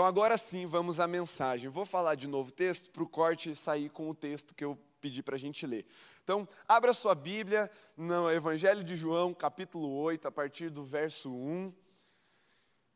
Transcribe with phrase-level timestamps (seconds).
[0.00, 1.68] Então agora sim vamos à mensagem.
[1.68, 5.22] Vou falar de novo texto para o corte sair com o texto que eu pedi
[5.22, 5.84] para a gente ler.
[6.24, 11.70] Então, abra sua Bíblia no Evangelho de João, capítulo 8, a partir do verso 1.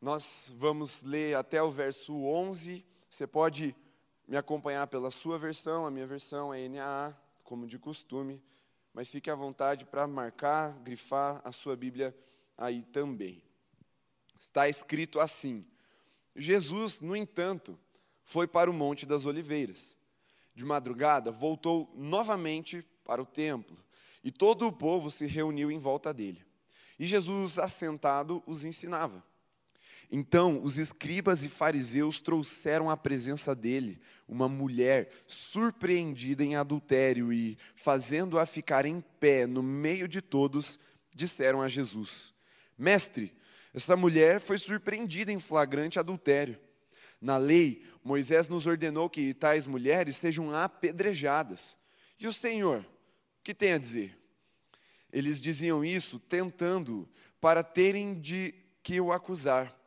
[0.01, 2.83] Nós vamos ler até o verso 11.
[3.07, 3.75] Você pode
[4.27, 8.41] me acompanhar pela sua versão, a minha versão é NAA, como de costume,
[8.91, 12.17] mas fique à vontade para marcar, grifar a sua Bíblia
[12.57, 13.43] aí também.
[14.39, 15.63] Está escrito assim:
[16.35, 17.77] Jesus, no entanto,
[18.23, 19.97] foi para o Monte das Oliveiras.
[20.53, 23.77] De madrugada, voltou novamente para o templo,
[24.23, 26.43] e todo o povo se reuniu em volta dele.
[26.97, 29.23] E Jesus, assentado, os ensinava.
[30.11, 37.57] Então os escribas e fariseus trouxeram à presença dele uma mulher surpreendida em adultério e,
[37.73, 40.79] fazendo-a ficar em pé no meio de todos,
[41.13, 42.33] disseram a Jesus:
[42.77, 43.33] Mestre,
[43.75, 46.57] esta mulher foi surpreendida em flagrante adultério.
[47.19, 51.77] Na lei, Moisés nos ordenou que tais mulheres sejam apedrejadas.
[52.17, 54.17] E o Senhor, o que tem a dizer?
[55.11, 57.05] Eles diziam isso tentando
[57.41, 59.77] para terem de que o acusar.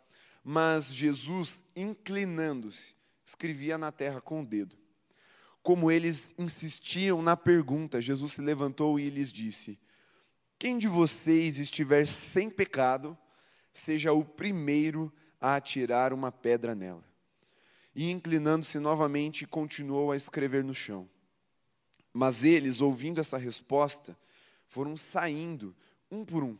[0.45, 4.77] Mas Jesus, inclinando-se, escrevia na terra com o dedo.
[5.63, 9.79] Como eles insistiam na pergunta, Jesus se levantou e lhes disse:
[10.59, 13.17] Quem de vocês estiver sem pecado,
[13.73, 17.05] seja o primeiro a atirar uma pedra nela.
[17.95, 21.09] E inclinando-se novamente, continuou a escrever no chão.
[22.13, 24.17] Mas eles, ouvindo essa resposta,
[24.67, 25.75] foram saindo,
[26.11, 26.57] um por um,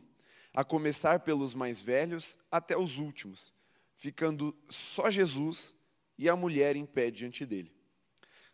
[0.53, 3.53] a começar pelos mais velhos até os últimos,
[3.93, 5.75] ficando só Jesus
[6.17, 7.71] e a mulher em pé diante dele.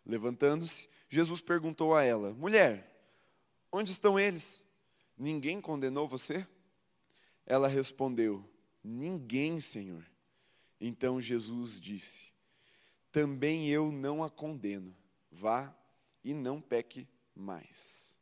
[0.04, 2.88] Levantando-se, Jesus perguntou a ela: Mulher,
[3.72, 4.62] onde estão eles?
[5.16, 6.46] Ninguém condenou você?
[7.46, 8.44] Ela respondeu:
[8.82, 10.04] Ninguém, Senhor.
[10.80, 12.24] Então Jesus disse:
[13.10, 14.94] Também eu não a condeno.
[15.30, 15.74] Vá
[16.24, 18.18] e não peque mais.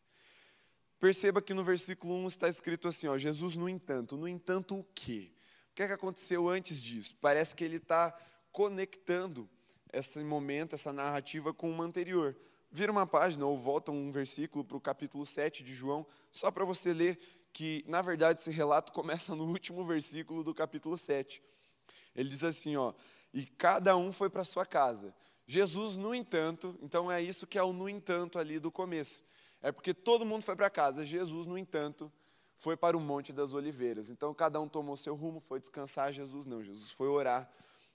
[0.98, 4.16] Perceba que no versículo 1 está escrito assim: ó, Jesus, no entanto.
[4.16, 5.32] No entanto, o quê?
[5.70, 7.16] O que, é que aconteceu antes disso?
[7.20, 8.16] Parece que ele está
[8.52, 9.48] conectando
[9.92, 12.36] esse momento, essa narrativa com uma anterior.
[12.70, 16.64] Vira uma página ou volta um versículo para o capítulo 7 de João, só para
[16.64, 17.18] você ler
[17.54, 21.40] que, na verdade, esse relato começa no último versículo do capítulo 7.
[22.14, 22.92] Ele diz assim, ó,
[23.32, 25.14] e cada um foi para sua casa.
[25.46, 29.24] Jesus, no entanto, então é isso que é o no entanto ali do começo.
[29.62, 31.04] É porque todo mundo foi para casa.
[31.04, 32.12] Jesus, no entanto,
[32.56, 34.10] foi para o Monte das Oliveiras.
[34.10, 36.12] Então cada um tomou seu rumo, foi descansar.
[36.12, 37.50] Jesus não, Jesus foi orar.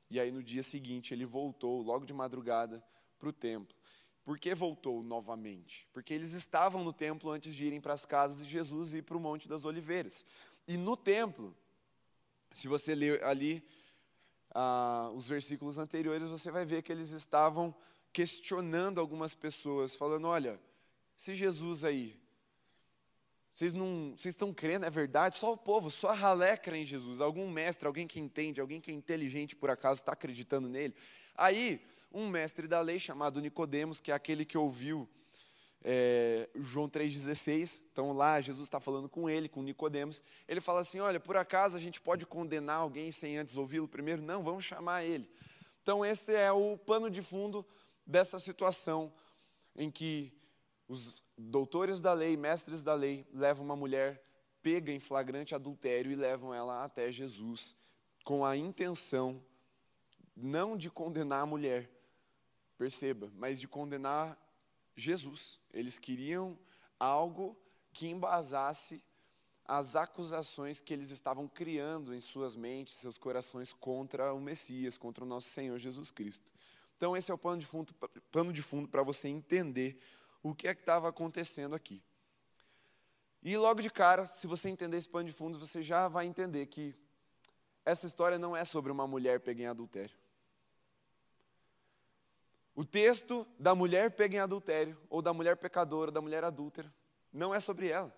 [0.10, 2.84] E aí no dia seguinte ele voltou, logo de madrugada,
[3.20, 3.76] para o templo.
[4.30, 5.88] Por que voltou novamente?
[5.92, 9.18] Porque eles estavam no templo antes de irem para as casas de Jesus e para
[9.18, 10.24] o Monte das Oliveiras.
[10.68, 11.58] E no templo,
[12.52, 13.68] se você ler ali
[14.52, 17.74] ah, os versículos anteriores, você vai ver que eles estavam
[18.14, 20.60] questionando algumas pessoas, falando: olha,
[21.18, 22.16] se Jesus aí,
[23.50, 25.38] vocês não, vocês estão crendo, é verdade?
[25.38, 27.20] Só o povo, só a ralé crê em Jesus.
[27.20, 30.94] Algum mestre, alguém que entende, alguém que é inteligente por acaso está acreditando nele.
[31.36, 35.08] Aí, um mestre da lei chamado Nicodemos, que é aquele que ouviu
[35.82, 41.00] é, João 3,16, então lá Jesus está falando com ele, com Nicodemos, ele fala assim,
[41.00, 44.22] olha, por acaso a gente pode condenar alguém sem antes ouvi-lo primeiro?
[44.22, 45.30] Não, vamos chamar ele.
[45.82, 47.66] Então esse é o pano de fundo
[48.06, 49.14] dessa situação
[49.76, 50.34] em que
[50.88, 54.22] os doutores da lei, mestres da lei, levam uma mulher
[54.62, 57.78] pega em flagrante adultério e levam ela até Jesus,
[58.24, 59.42] com a intenção
[60.36, 61.90] não de condenar a mulher,
[62.80, 64.40] perceba, mas de condenar
[64.96, 65.60] Jesus.
[65.74, 66.58] Eles queriam
[66.98, 67.58] algo
[67.92, 69.04] que embasasse
[69.66, 75.26] as acusações que eles estavam criando em suas mentes, seus corações contra o Messias, contra
[75.26, 76.50] o nosso Senhor Jesus Cristo.
[76.96, 77.94] Então esse é o pano de fundo,
[78.32, 80.02] pano de fundo para você entender
[80.42, 82.02] o que é que estava acontecendo aqui.
[83.44, 86.66] E logo de cara, se você entender esse pano de fundo, você já vai entender
[86.68, 86.96] que
[87.84, 90.18] essa história não é sobre uma mulher pega em adultério.
[92.76, 96.94] O texto da mulher pega em adultério, ou da mulher pecadora, da mulher adúltera,
[97.32, 98.16] não é sobre ela.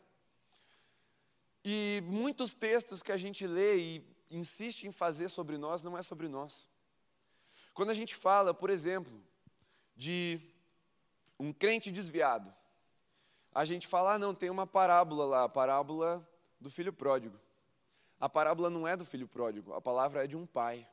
[1.63, 6.01] E muitos textos que a gente lê e insiste em fazer sobre nós, não é
[6.01, 6.69] sobre nós.
[7.73, 9.21] Quando a gente fala, por exemplo,
[9.95, 10.39] de
[11.39, 12.53] um crente desviado,
[13.53, 16.27] a gente fala, ah, não, tem uma parábola lá, a parábola
[16.59, 17.39] do filho pródigo.
[18.19, 20.87] A parábola não é do filho pródigo, a palavra é de um pai.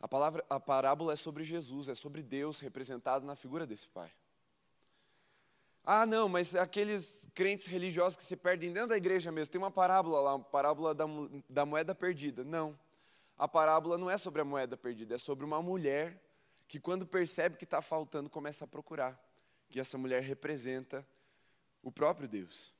[0.00, 4.10] A, palavra, a parábola é sobre Jesus, é sobre Deus representado na figura desse pai.
[5.84, 9.70] Ah, não, mas aqueles crentes religiosos que se perdem dentro da igreja mesmo, tem uma
[9.70, 11.04] parábola lá, uma parábola da,
[11.48, 12.44] da moeda perdida.
[12.44, 12.78] Não.
[13.36, 16.20] a parábola não é sobre a moeda perdida, é sobre uma mulher
[16.68, 19.18] que, quando percebe que está faltando, começa a procurar.
[19.68, 21.06] Que essa mulher representa
[21.82, 22.72] o próprio Deus.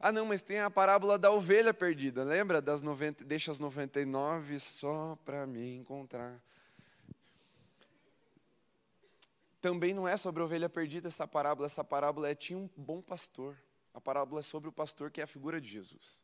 [0.00, 2.62] Ah, não, mas tem a parábola da ovelha perdida, lembra?
[2.62, 6.40] Das 90, deixa as 99 só para me encontrar.
[9.60, 13.02] Também não é sobre a ovelha perdida essa parábola, essa parábola é tinha um bom
[13.02, 13.56] pastor.
[13.92, 16.22] A parábola é sobre o pastor que é a figura de Jesus.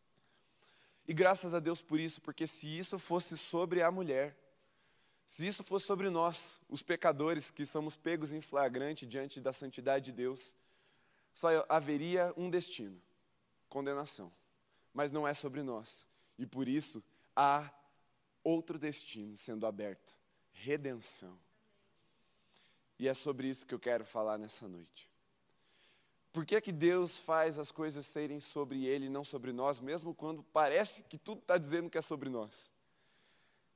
[1.07, 4.37] E graças a Deus por isso, porque se isso fosse sobre a mulher,
[5.27, 10.07] se isso fosse sobre nós, os pecadores que somos pegos em flagrante diante da santidade
[10.07, 10.55] de Deus,
[11.33, 13.01] só haveria um destino:
[13.75, 14.31] condenação.
[14.93, 16.07] Mas não é sobre nós.
[16.39, 17.03] E por isso
[17.35, 17.69] há
[18.45, 20.17] outro destino sendo aberto:
[20.53, 21.37] redenção.
[22.97, 25.11] E é sobre isso que eu quero falar nessa noite.
[26.33, 30.15] Por que, que Deus faz as coisas serem sobre Ele e não sobre nós, mesmo
[30.15, 32.71] quando parece que tudo está dizendo que é sobre nós?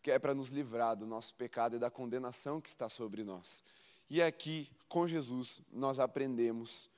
[0.01, 3.65] Que é para nos livrar do nosso pecado e da condenação que está sobre nós.
[4.09, 6.89] E aqui, com Jesus, nós aprendemos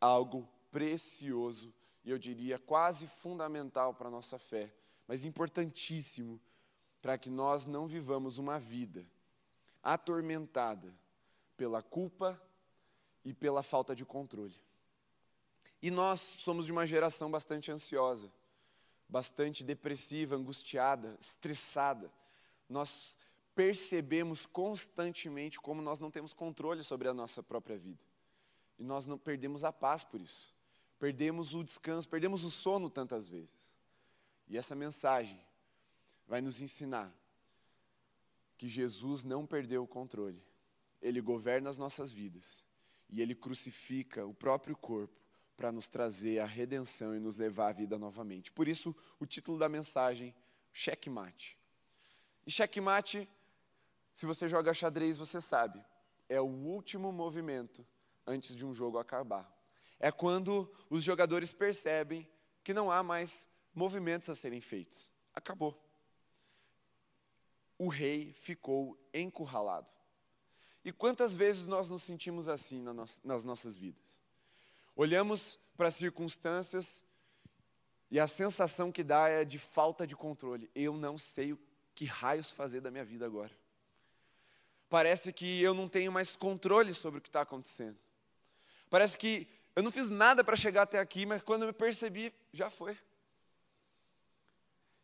[0.00, 1.72] algo precioso
[2.06, 4.72] e eu diria quase fundamental para a nossa fé,
[5.08, 6.40] mas importantíssimo
[7.02, 9.04] para que nós não vivamos uma vida
[9.82, 10.94] atormentada
[11.56, 12.40] pela culpa
[13.24, 14.54] e pela falta de controle.
[15.82, 18.32] E nós somos de uma geração bastante ansiosa,
[19.08, 22.10] bastante depressiva, angustiada, estressada.
[22.68, 23.18] Nós
[23.52, 28.04] percebemos constantemente como nós não temos controle sobre a nossa própria vida.
[28.78, 30.55] E nós não perdemos a paz por isso.
[30.98, 33.74] Perdemos o descanso, perdemos o sono tantas vezes.
[34.48, 35.40] E essa mensagem
[36.26, 37.12] vai nos ensinar
[38.56, 40.42] que Jesus não perdeu o controle.
[41.02, 42.64] Ele governa as nossas vidas
[43.08, 45.20] e ele crucifica o próprio corpo
[45.56, 48.52] para nos trazer a redenção e nos levar à vida novamente.
[48.52, 50.34] Por isso, o título da mensagem,
[50.72, 51.58] checkmate.
[52.46, 53.28] E checkmate,
[54.12, 55.82] se você joga xadrez, você sabe,
[56.28, 57.86] é o último movimento
[58.26, 59.55] antes de um jogo acabar.
[59.98, 62.28] É quando os jogadores percebem
[62.62, 65.10] que não há mais movimentos a serem feitos.
[65.34, 65.80] Acabou.
[67.78, 69.86] O rei ficou encurralado.
[70.84, 72.82] E quantas vezes nós nos sentimos assim
[73.24, 74.22] nas nossas vidas?
[74.94, 77.04] Olhamos para as circunstâncias
[78.10, 80.70] e a sensação que dá é de falta de controle.
[80.74, 81.58] Eu não sei o
[81.94, 83.52] que raios fazer da minha vida agora.
[84.88, 87.98] Parece que eu não tenho mais controle sobre o que está acontecendo.
[88.88, 92.32] Parece que eu não fiz nada para chegar até aqui, mas quando eu me percebi,
[92.50, 92.98] já foi.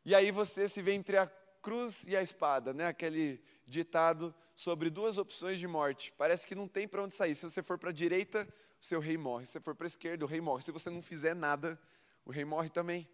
[0.05, 1.27] E aí você se vê entre a
[1.61, 2.87] cruz e a espada, né?
[2.87, 6.13] Aquele ditado sobre duas opções de morte.
[6.17, 7.35] Parece que não tem para onde sair.
[7.35, 8.49] Se você for para a direita,
[8.81, 9.45] seu rei morre.
[9.45, 10.65] Se você for para a esquerda, o rei morre.
[10.65, 11.79] Se você não fizer nada,
[12.25, 13.09] o rei morre também.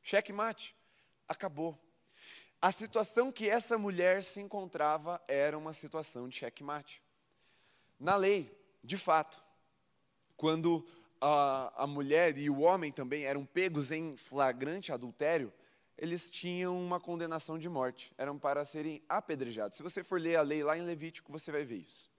[0.00, 0.74] Cheque mate.
[1.28, 1.78] Acabou.
[2.62, 7.02] A situação que essa mulher se encontrava era uma situação de checkmate.
[8.00, 9.43] Na lei, de fato,
[10.36, 10.86] quando
[11.20, 15.52] a, a mulher e o homem também eram pegos em flagrante adultério,
[15.96, 19.76] eles tinham uma condenação de morte, eram para serem apedrejados.
[19.76, 22.10] Se você for ler a lei lá em Levítico, você vai ver isso.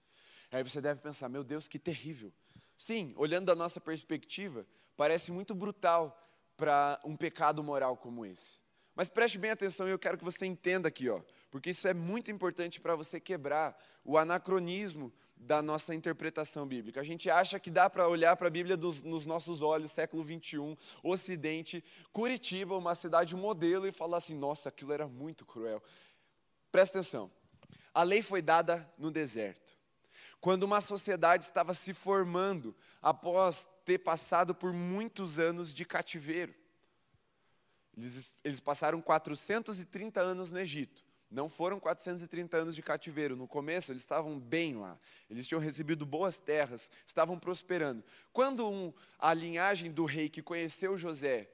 [0.50, 2.32] Aí você deve pensar: meu Deus, que terrível.
[2.76, 4.66] Sim, olhando da nossa perspectiva,
[4.96, 6.22] parece muito brutal
[6.56, 8.58] para um pecado moral como esse.
[8.94, 11.20] Mas preste bem atenção e eu quero que você entenda aqui, ó,
[11.50, 17.00] porque isso é muito importante para você quebrar o anacronismo da nossa interpretação bíblica.
[17.00, 20.24] A gente acha que dá para olhar para a Bíblia dos, nos nossos olhos, século
[20.24, 25.82] 21, Ocidente, Curitiba, uma cidade modelo, e falar assim: nossa, aquilo era muito cruel.
[26.72, 27.30] Presta atenção.
[27.94, 29.76] A lei foi dada no deserto
[30.40, 36.54] quando uma sociedade estava se formando após ter passado por muitos anos de cativeiro.
[37.96, 41.02] Eles, eles passaram 430 anos no Egito.
[41.30, 43.36] Não foram 430 anos de cativeiro.
[43.36, 44.98] No começo, eles estavam bem lá.
[45.28, 48.04] Eles tinham recebido boas terras, estavam prosperando.
[48.32, 51.48] Quando um, a linhagem do rei que conheceu José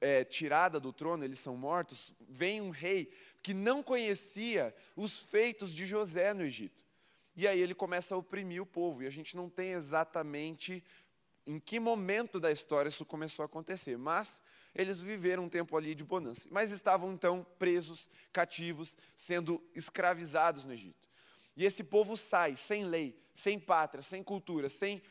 [0.00, 5.74] é, tirada do trono, eles são mortos, vem um rei que não conhecia os feitos
[5.74, 6.84] de José no Egito.
[7.34, 9.02] E aí ele começa a oprimir o povo.
[9.02, 10.82] E a gente não tem exatamente
[11.46, 13.96] em que momento da história isso começou a acontecer.
[13.98, 14.42] Mas
[14.74, 16.48] eles viveram um tempo ali de bonança.
[16.50, 21.08] Mas estavam então presos, cativos, sendo escravizados no Egito.
[21.56, 25.02] E esse povo sai sem lei, sem pátria, sem cultura, sem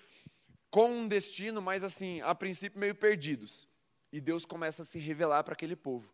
[0.69, 3.67] com um destino, mas assim, a princípio meio perdidos.
[4.11, 6.11] E Deus começa a se revelar para aquele povo.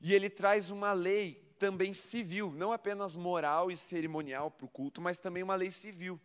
[0.00, 5.00] E ele traz uma lei também civil, não apenas moral e cerimonial para o culto,
[5.00, 6.20] mas também uma lei civil.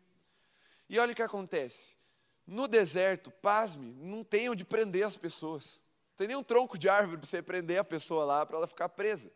[0.90, 1.98] E olha o que acontece.
[2.46, 5.82] No deserto, pasme, não tem onde prender as pessoas.
[6.18, 9.32] Tem nenhum tronco de árvore para você prender a pessoa lá, para ela ficar presa.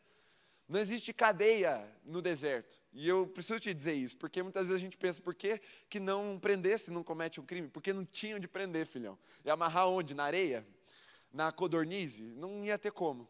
[0.68, 2.82] Não existe cadeia no deserto.
[2.92, 6.00] E eu preciso te dizer isso, porque muitas vezes a gente pensa, por que, que
[6.00, 7.68] não prender se não comete um crime?
[7.68, 9.16] Porque não tinham de prender, filhão.
[9.46, 10.16] E amarrar onde?
[10.16, 10.66] Na areia?
[11.32, 12.24] Na codornize?
[12.24, 13.30] Não ia ter como.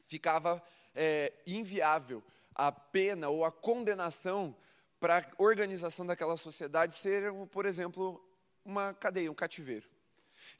[0.00, 0.62] Ficava
[0.94, 2.22] é, inviável
[2.54, 4.54] a pena ou a condenação
[5.00, 8.22] para a organização daquela sociedade ser, por exemplo,
[8.62, 9.88] uma cadeia, um cativeiro.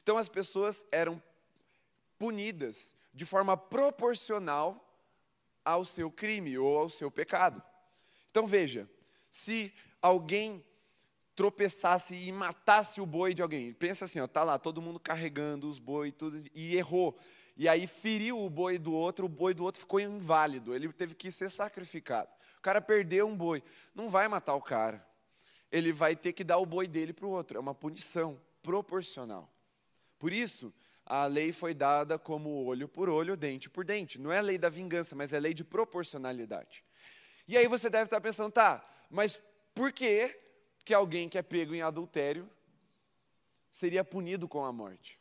[0.01, 1.21] Então as pessoas eram
[2.19, 4.85] punidas de forma proporcional
[5.65, 7.63] ao seu crime ou ao seu pecado.
[8.29, 8.87] Então veja,
[9.31, 10.63] se alguém
[11.35, 15.69] tropeçasse e matasse o boi de alguém, pensa assim, ó, tá lá todo mundo carregando
[15.69, 17.17] os boi tudo e errou.
[17.55, 21.15] E aí feriu o boi do outro, o boi do outro ficou inválido, ele teve
[21.15, 22.29] que ser sacrificado.
[22.57, 23.63] O cara perdeu um boi,
[23.95, 25.05] não vai matar o cara.
[25.71, 29.49] Ele vai ter que dar o boi dele para o outro, é uma punição proporcional.
[30.17, 30.73] Por isso,
[31.09, 34.19] a lei foi dada como olho por olho, dente por dente.
[34.19, 36.83] Não é lei da vingança, mas é lei de proporcionalidade.
[37.47, 39.41] E aí você deve estar pensando, tá, mas
[39.73, 40.39] por que,
[40.85, 42.47] que alguém que é pego em adultério
[43.71, 45.19] seria punido com a morte?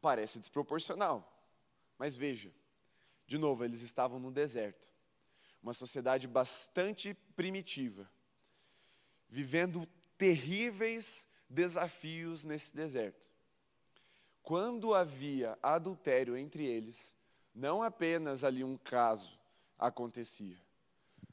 [0.00, 1.30] Parece desproporcional.
[1.98, 2.50] Mas veja,
[3.26, 4.90] de novo, eles estavam no deserto.
[5.62, 8.10] Uma sociedade bastante primitiva,
[9.28, 9.86] vivendo
[10.16, 13.35] terríveis desafios nesse deserto
[14.46, 17.12] quando havia adultério entre eles,
[17.52, 19.36] não apenas ali um caso
[19.76, 20.56] acontecia.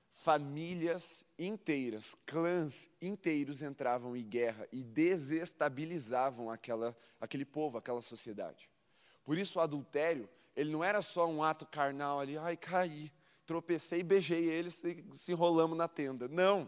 [0.10, 8.67] Famílias inteiras, clãs inteiros entravam em guerra e desestabilizavam aquela, aquele povo, aquela sociedade.
[9.24, 13.12] Por isso o adultério, ele não era só um ato carnal ali, ai, caí,
[13.46, 16.27] tropecei, beijei eles e se enrolamos na tenda.
[16.27, 16.67] Não.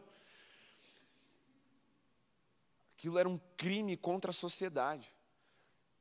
[2.96, 5.15] Aquilo era um crime contra a sociedade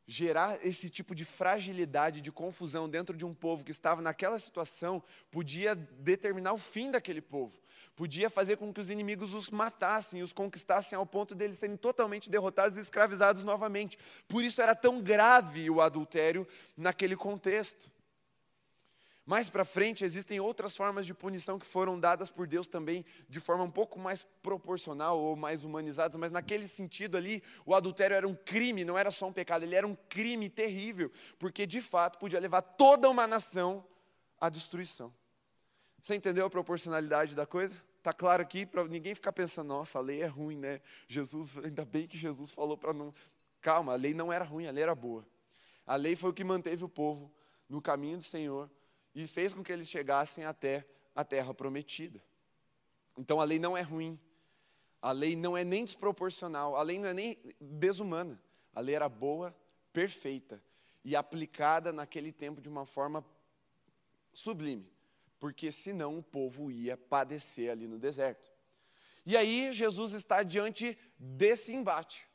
[0.07, 5.03] gerar esse tipo de fragilidade, de confusão dentro de um povo que estava naquela situação,
[5.31, 7.59] podia determinar o fim daquele povo,
[7.97, 12.29] podia fazer com que os inimigos os matassem, os conquistassem ao ponto deles serem totalmente
[12.29, 13.99] derrotados e escravizados novamente.
[14.29, 16.47] Por isso era tão grave o adultério
[16.77, 17.94] naquele contexto.
[19.27, 23.41] Mais para frente, existem outras formas de punição que foram dadas por Deus também de
[23.41, 28.29] forma um pouco mais proporcional ou mais humanizadas, mas naquele sentido ali, o adultério era
[28.29, 32.19] um crime, não era só um pecado, ele era um crime terrível, porque de fato
[32.19, 33.87] podia levar toda uma nação
[34.39, 35.13] à destruição.
[36.03, 37.83] Você entendeu a proporcionalidade da coisa?
[37.97, 40.83] Está claro aqui para ninguém ficar pensando, nossa, a lei é ruim, né?
[41.09, 43.11] Jesus, ainda bem que Jesus falou para não.
[43.63, 45.27] Calma, a lei não era ruim, a lei era boa.
[45.87, 47.33] A lei foi o que manteve o povo
[47.67, 48.71] no caminho do Senhor
[49.15, 52.23] e fez com que eles chegassem até a terra prometida.
[53.17, 54.19] Então a lei não é ruim,
[55.01, 58.41] a lei não é nem desproporcional, a lei não é nem desumana.
[58.75, 59.55] A lei era boa,
[59.93, 60.61] perfeita
[61.05, 63.25] e aplicada naquele tempo de uma forma
[64.33, 64.91] sublime,
[65.39, 68.51] porque senão o povo ia padecer ali no deserto.
[69.25, 72.27] E aí Jesus está diante desse embate.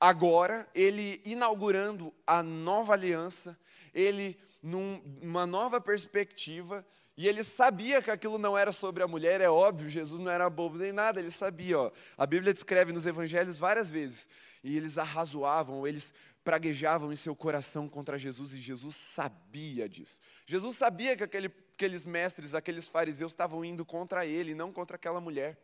[0.00, 3.58] Agora, ele inaugurando a nova aliança,
[3.92, 6.86] ele numa nova perspectiva,
[7.16, 10.48] e ele sabia que aquilo não era sobre a mulher, é óbvio, Jesus não era
[10.48, 11.76] bobo nem nada, ele sabia.
[11.76, 11.90] Ó.
[12.16, 14.28] A Bíblia descreve nos evangelhos várias vezes,
[14.62, 16.14] e eles arrazoavam, eles
[16.44, 20.20] praguejavam em seu coração contra Jesus, e Jesus sabia disso.
[20.46, 25.20] Jesus sabia que aquele, aqueles mestres, aqueles fariseus estavam indo contra ele, não contra aquela
[25.20, 25.58] mulher.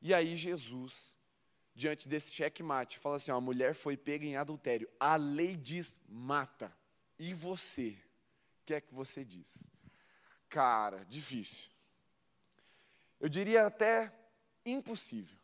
[0.00, 1.17] E aí Jesus,
[1.78, 6.00] diante desse checkmate, fala assim: ó, a mulher foi pega em adultério, a lei diz
[6.08, 6.76] mata.
[7.16, 7.90] E você?
[7.90, 9.70] O que é que você diz?
[10.48, 11.70] Cara, difícil.
[13.20, 14.12] Eu diria até
[14.66, 15.36] impossível.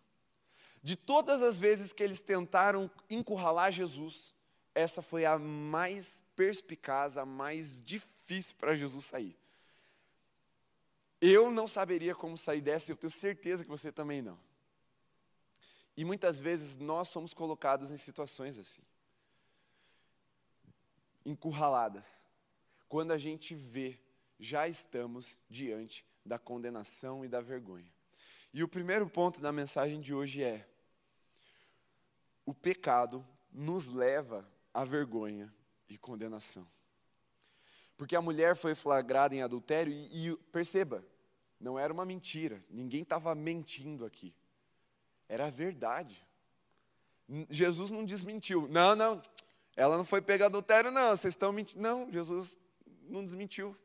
[0.83, 4.35] De todas as vezes que eles tentaram encurralar Jesus,
[4.75, 9.37] essa foi a mais perspicaz, a mais difícil para Jesus sair.
[11.21, 14.39] Eu não saberia como sair dessa, eu tenho certeza que você também não.
[15.97, 18.83] E muitas vezes nós somos colocados em situações assim
[21.25, 22.29] encurraladas.
[22.89, 23.99] Quando a gente vê,
[24.39, 27.91] já estamos diante da condenação e da vergonha.
[28.53, 30.69] E o primeiro ponto da mensagem de hoje é:
[32.45, 35.53] o pecado nos leva à vergonha
[35.89, 36.67] e condenação.
[37.97, 41.05] Porque a mulher foi flagrada em adultério e, e perceba,
[41.61, 44.35] não era uma mentira, ninguém estava mentindo aqui,
[45.29, 46.27] era a verdade.
[47.49, 49.23] Jesus não desmentiu, não, não,
[49.77, 51.81] ela não foi pega adultério, não, vocês estão mentindo.
[51.81, 52.57] Não, Jesus
[53.03, 53.77] não desmentiu.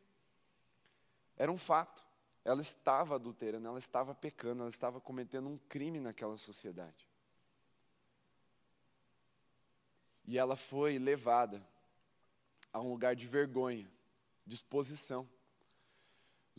[1.38, 2.06] Era um fato.
[2.46, 7.08] Ela estava adulterando, ela estava pecando, ela estava cometendo um crime naquela sociedade.
[10.26, 11.66] E ela foi levada
[12.72, 13.90] a um lugar de vergonha,
[14.46, 15.28] de exposição.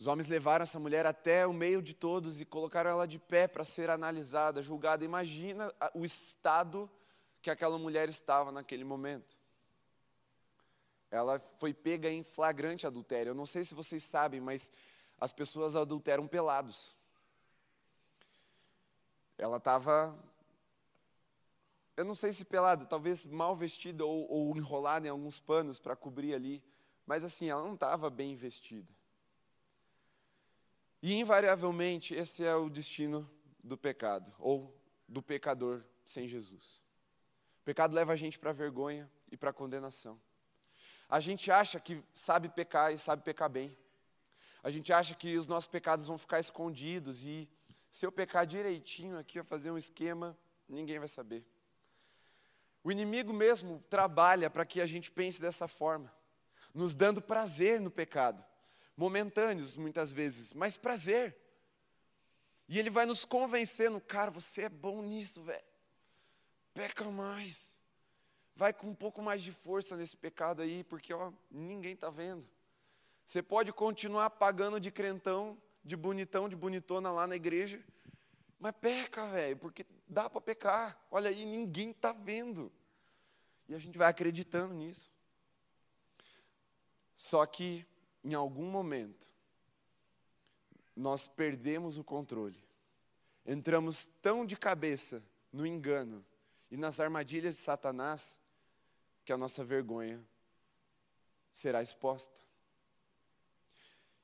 [0.01, 3.47] Os homens levaram essa mulher até o meio de todos e colocaram ela de pé
[3.47, 5.05] para ser analisada, julgada.
[5.05, 6.89] Imagina o estado
[7.39, 9.31] que aquela mulher estava naquele momento.
[11.11, 13.29] Ela foi pega em flagrante adultério.
[13.29, 14.71] Eu não sei se vocês sabem, mas
[15.19, 16.95] as pessoas adulteram pelados.
[19.37, 20.17] Ela estava,
[21.95, 25.95] eu não sei se pelada, talvez mal vestida ou, ou enrolada em alguns panos para
[25.95, 26.63] cobrir ali,
[27.05, 28.91] mas assim, ela não estava bem vestida.
[31.01, 33.29] E invariavelmente esse é o destino
[33.63, 34.75] do pecado, ou
[35.07, 36.83] do pecador sem Jesus.
[37.61, 40.19] O pecado leva a gente para vergonha e para condenação.
[41.09, 43.75] A gente acha que sabe pecar e sabe pecar bem.
[44.63, 47.49] A gente acha que os nossos pecados vão ficar escondidos e
[47.89, 50.37] se eu pecar direitinho aqui, eu fazer um esquema,
[50.69, 51.43] ninguém vai saber.
[52.83, 56.13] O inimigo mesmo trabalha para que a gente pense dessa forma,
[56.73, 58.45] nos dando prazer no pecado
[58.95, 61.35] momentâneos muitas vezes, mas prazer.
[62.67, 65.63] E ele vai nos convencendo, cara, você é bom nisso, velho.
[66.73, 67.81] Peca mais.
[68.55, 72.47] Vai com um pouco mais de força nesse pecado aí, porque ó, ninguém está vendo.
[73.25, 77.83] Você pode continuar pagando de crentão, de bonitão, de bonitona lá na igreja,
[78.59, 80.97] mas peca, velho, porque dá para pecar.
[81.09, 82.71] Olha aí, ninguém está vendo.
[83.67, 85.13] E a gente vai acreditando nisso.
[87.15, 87.85] Só que
[88.23, 89.29] em algum momento,
[90.95, 92.63] nós perdemos o controle.
[93.45, 96.23] Entramos tão de cabeça no engano
[96.69, 98.39] e nas armadilhas de Satanás
[99.25, 100.23] que a nossa vergonha
[101.51, 102.39] será exposta.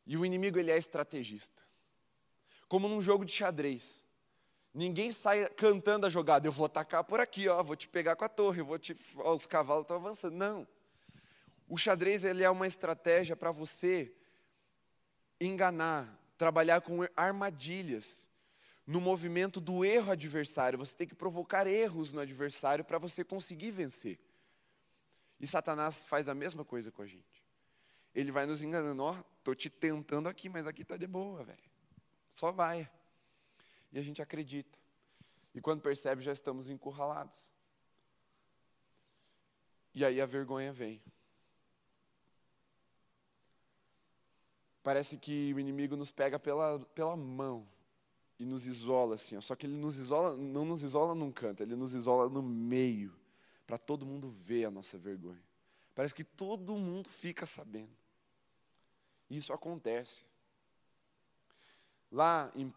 [0.05, 1.63] E o inimigo ele é estrategista.
[2.67, 4.05] Como num jogo de xadrez.
[4.73, 8.23] Ninguém sai cantando a jogada, eu vou atacar por aqui, ó, vou te pegar com
[8.23, 10.35] a torre, vou te, ó, os cavalos estão avançando.
[10.35, 10.67] Não.
[11.67, 14.13] O xadrez ele é uma estratégia para você
[15.39, 18.27] enganar, trabalhar com armadilhas
[18.85, 20.79] no movimento do erro adversário.
[20.79, 24.17] Você tem que provocar erros no adversário para você conseguir vencer.
[25.39, 27.45] E Satanás faz a mesma coisa com a gente.
[28.15, 31.43] Ele vai nos enganando, ó, oh, tô te tentando aqui, mas aqui tá de boa,
[31.43, 31.59] velho.
[32.29, 32.89] Só vai.
[33.91, 34.77] E a gente acredita.
[35.53, 37.51] E quando percebe, já estamos encurralados.
[39.93, 41.01] E aí a vergonha vem.
[44.87, 47.67] Parece que o inimigo nos pega pela, pela mão
[48.39, 49.35] e nos isola assim.
[49.35, 49.41] Ó.
[49.41, 53.13] Só que ele nos isola, não nos isola num canto, ele nos isola no meio,
[53.65, 55.43] para todo mundo ver a nossa vergonha.
[55.93, 57.91] Parece que todo mundo fica sabendo.
[59.29, 60.23] E isso acontece.
[62.09, 62.73] Lá em 1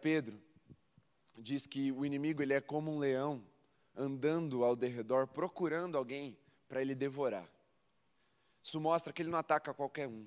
[0.00, 0.40] Pedro,
[1.36, 3.42] diz que o inimigo ele é como um leão
[3.96, 7.50] andando ao derredor, procurando alguém para ele devorar.
[8.62, 10.24] Isso mostra que ele não ataca qualquer um.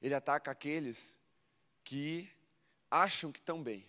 [0.00, 1.18] Ele ataca aqueles
[1.84, 2.30] que
[2.90, 3.86] acham que estão bem,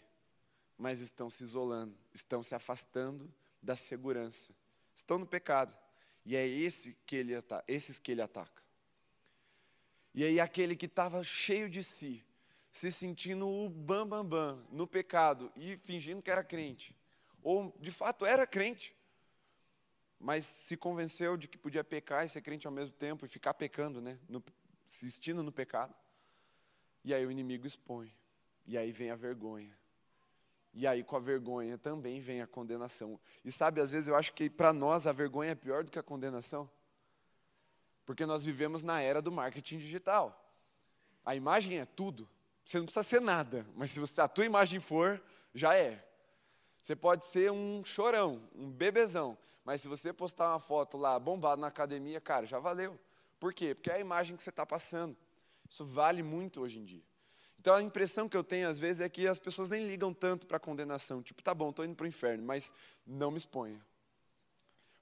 [0.78, 4.54] mas estão se isolando, estão se afastando da segurança,
[4.96, 5.78] estão no pecado.
[6.26, 8.64] E é esse que ele ataca, esses que ele ataca.
[10.14, 12.24] E aí aquele que estava cheio de si,
[12.72, 16.96] se sentindo o bam bam bam no pecado e fingindo que era crente,
[17.42, 18.96] ou de fato era crente,
[20.20, 23.54] mas se convenceu de que podia pecar e ser crente ao mesmo tempo e ficar
[23.54, 24.44] pecando, né, no,
[24.90, 25.94] insistindo no pecado.
[27.04, 28.14] E aí o inimigo expõe.
[28.66, 29.78] E aí vem a vergonha.
[30.74, 33.20] E aí com a vergonha também vem a condenação.
[33.44, 36.00] E sabe, às vezes eu acho que para nós a vergonha é pior do que
[36.00, 36.70] a condenação.
[38.06, 40.46] Porque nós vivemos na era do marketing digital.
[41.24, 42.30] A imagem é tudo.
[42.66, 45.22] Você não precisa ser nada, mas se a tua imagem for,
[45.54, 46.06] já é.
[46.82, 51.62] Você pode ser um chorão, um bebezão, mas se você postar uma foto lá bombado
[51.62, 53.00] na academia, cara, já valeu.
[53.40, 53.74] Por quê?
[53.74, 55.16] Porque é a imagem que você está passando.
[55.68, 57.04] Isso vale muito hoje em dia.
[57.60, 60.48] Então a impressão que eu tenho às vezes é que as pessoas nem ligam tanto
[60.48, 61.22] para a condenação.
[61.22, 62.74] Tipo, tá bom, estou indo para o inferno, mas
[63.06, 63.86] não me exponha.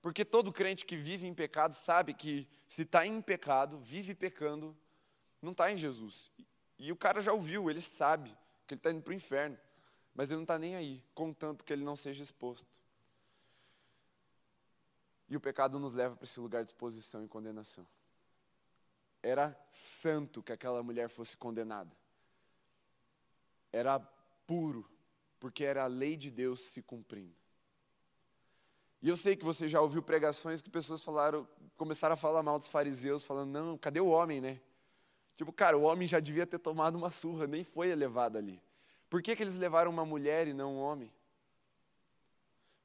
[0.02, 4.76] Porque todo crente que vive em pecado sabe que se está em pecado, vive pecando,
[5.42, 6.32] não está em Jesus.
[6.80, 9.58] E o cara já ouviu, ele sabe que ele está indo para o inferno,
[10.14, 12.82] mas ele não está nem aí, contanto que ele não seja exposto.
[15.30, 17.86] E o pecado nos leva para esse lugar de exposição e condenação.
[19.22, 21.96] Era santo que aquela mulher fosse condenada.
[23.72, 24.00] Era
[24.46, 24.90] puro,
[25.40, 27.36] porque era a lei de Deus se cumprindo.
[29.02, 32.58] E eu sei que você já ouviu pregações que pessoas falaram, começaram a falar mal
[32.58, 34.60] dos fariseus, falando: não, cadê o homem, né?
[35.36, 38.62] Tipo, cara, o homem já devia ter tomado uma surra, nem foi elevado ali.
[39.08, 41.14] Por que, que eles levaram uma mulher e não um homem?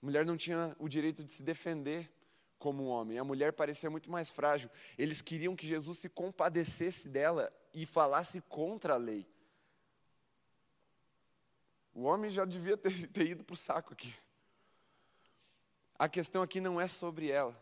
[0.03, 2.12] A mulher não tinha o direito de se defender
[2.62, 3.18] como um homem.
[3.18, 4.70] A mulher parecia muito mais frágil.
[4.96, 9.27] Eles queriam que Jesus se compadecesse dela e falasse contra a lei.
[11.92, 14.14] O homem já devia ter, ter ido para o saco aqui.
[15.98, 17.61] A questão aqui não é sobre ela.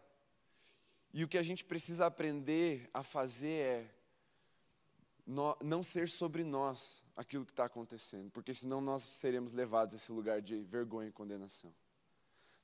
[1.15, 3.95] E o que a gente precisa aprender a fazer é
[5.27, 10.11] não ser sobre nós aquilo que está acontecendo, porque senão nós seremos levados a esse
[10.13, 11.73] lugar de vergonha e condenação.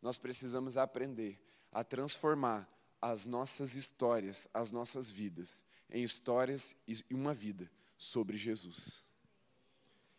[0.02, 1.40] Nós precisamos aprender
[1.76, 2.66] a transformar
[3.02, 9.04] as nossas histórias, as nossas vidas, em histórias e uma vida sobre Jesus.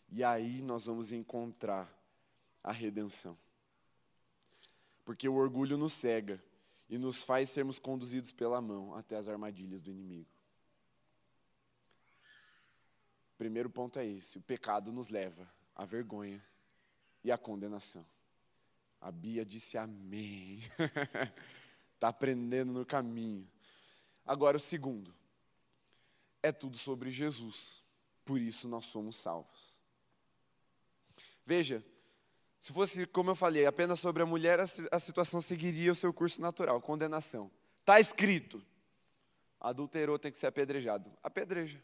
[0.07, 1.91] E aí nós vamos encontrar
[2.63, 3.35] a redenção.
[5.03, 6.39] Porque o orgulho nos cega
[6.87, 10.29] e nos faz sermos conduzidos pela mão até as armadilhas do inimigo.
[13.35, 16.45] Primeiro ponto é esse: o pecado nos leva à vergonha
[17.23, 18.05] e à condenação.
[19.07, 20.59] A Bia disse amém.
[21.95, 23.47] Está aprendendo no caminho.
[24.25, 25.15] Agora, o segundo:
[26.43, 27.81] é tudo sobre Jesus.
[28.25, 29.81] Por isso nós somos salvos.
[31.45, 31.81] Veja,
[32.59, 36.41] se fosse, como eu falei, apenas sobre a mulher, a situação seguiria o seu curso
[36.41, 37.49] natural, condenação.
[37.79, 38.61] Está escrito,
[39.57, 41.09] adulterou, tem que ser apedrejado.
[41.23, 41.81] Apedreja.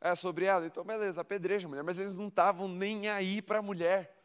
[0.00, 0.66] É sobre ela?
[0.66, 1.84] Então, beleza, apedreja a mulher.
[1.84, 4.19] Mas eles não estavam nem aí para a mulher.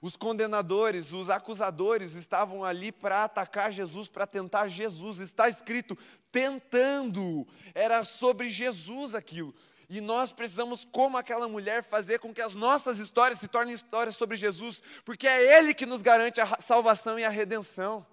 [0.00, 5.18] Os condenadores, os acusadores estavam ali para atacar Jesus, para tentar Jesus.
[5.18, 5.96] Está escrito,
[6.30, 7.46] tentando.
[7.74, 9.54] Era sobre Jesus aquilo.
[9.88, 14.16] E nós precisamos, como aquela mulher, fazer com que as nossas histórias se tornem histórias
[14.16, 18.06] sobre Jesus, porque é Ele que nos garante a salvação e a redenção.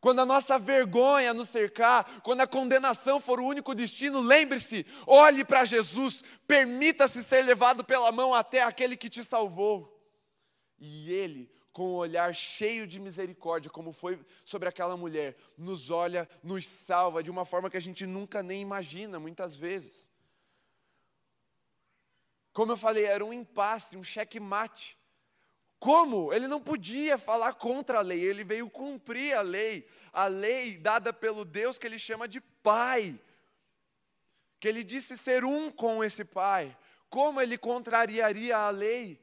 [0.00, 5.44] Quando a nossa vergonha nos cercar, quando a condenação for o único destino, lembre-se, olhe
[5.44, 9.97] para Jesus, permita-se ser levado pela mão até aquele que te salvou.
[10.78, 15.90] E Ele, com o um olhar cheio de misericórdia, como foi sobre aquela mulher, nos
[15.90, 20.10] olha, nos salva de uma forma que a gente nunca nem imagina, muitas vezes.
[22.52, 24.98] Como eu falei, era um impasse, um checkmate.
[25.78, 26.32] Como?
[26.32, 31.12] Ele não podia falar contra a lei, ele veio cumprir a lei, a lei dada
[31.12, 33.18] pelo Deus que ele chama de Pai,
[34.58, 36.76] que ele disse ser um com esse Pai.
[37.08, 39.20] Como ele contrariaria a lei?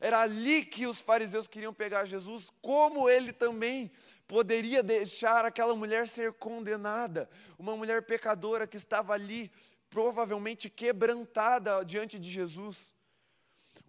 [0.00, 3.90] Era ali que os fariseus queriam pegar Jesus, como ele também
[4.26, 9.52] poderia deixar aquela mulher ser condenada, uma mulher pecadora que estava ali,
[9.90, 12.94] provavelmente quebrantada diante de Jesus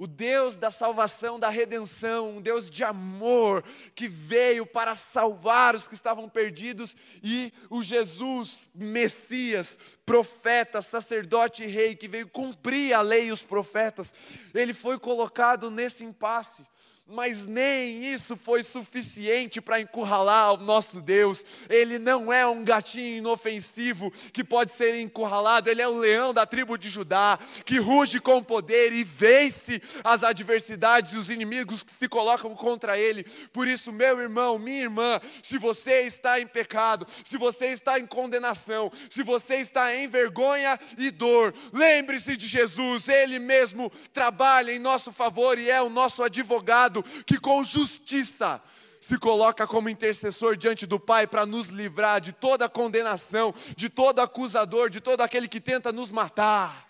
[0.02, 5.88] o Deus da salvação, da redenção, um Deus de amor, que veio para salvar os
[5.88, 13.02] que estavam perdidos, e o Jesus, Messias, profeta, sacerdote e rei, que veio cumprir a
[13.02, 14.12] lei e os profetas,
[14.56, 16.66] ele foi colocado nesse impasse
[17.08, 21.44] mas nem isso foi suficiente para encurralar o nosso Deus.
[21.70, 26.46] Ele não é um gatinho inofensivo que pode ser encurralado, ele é o leão da
[26.46, 31.92] tribo de Judá, que ruge com poder e vence as adversidades e os inimigos que
[31.92, 33.26] se colocam contra ele.
[33.52, 38.06] Por isso, meu irmão, minha irmã, se você está em pecado, se você está em
[38.06, 44.80] condenação, se você está em vergonha e dor, lembre-se de Jesus, ele mesmo trabalha em
[44.80, 46.91] nosso favor e é o nosso advogado
[47.26, 48.62] que com justiça
[49.00, 54.20] se coloca como intercessor diante do Pai para nos livrar de toda condenação, de todo
[54.20, 56.88] acusador, de todo aquele que tenta nos matar,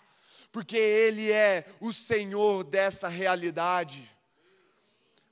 [0.52, 4.10] porque Ele é o Senhor dessa realidade.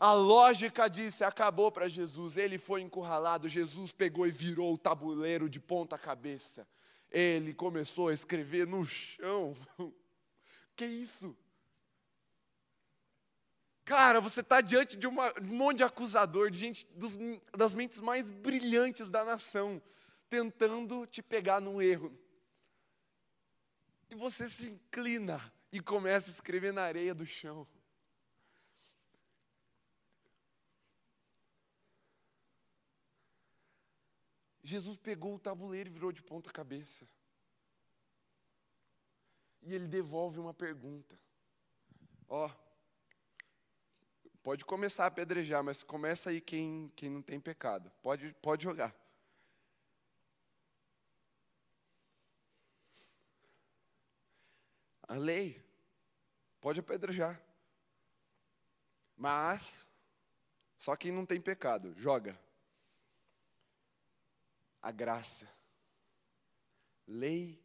[0.01, 5.47] A lógica disse, acabou para Jesus, ele foi encurralado, Jesus pegou e virou o tabuleiro
[5.47, 6.67] de ponta cabeça.
[7.11, 9.55] Ele começou a escrever no chão.
[10.75, 11.37] Que isso?
[13.85, 17.19] Cara, você está diante de uma, um monte de acusador, de gente dos,
[17.57, 19.83] das mentes mais brilhantes da nação,
[20.29, 22.17] tentando te pegar num erro.
[24.09, 25.41] E você se inclina
[25.73, 27.67] e começa a escrever na areia do chão.
[34.63, 37.09] Jesus pegou o tabuleiro e virou de ponta cabeça.
[39.63, 41.19] E ele devolve uma pergunta.
[42.29, 42.70] Ó, oh,
[44.43, 47.93] Pode começar a apedrejar, mas começa aí quem, quem não tem pecado.
[48.03, 48.95] Pode, pode jogar.
[55.03, 55.63] A lei
[56.59, 57.39] pode apedrejar.
[59.15, 59.87] Mas
[60.79, 62.41] só quem não tem pecado, joga.
[64.81, 65.47] A graça.
[67.07, 67.63] Lei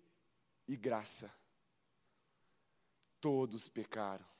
[0.67, 1.33] e graça.
[3.21, 4.35] Todos pecaram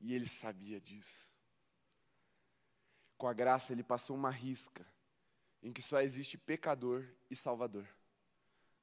[0.00, 1.34] e ele sabia disso.
[3.16, 4.86] Com a graça, ele passou uma risca
[5.62, 7.88] em que só existe pecador e salvador.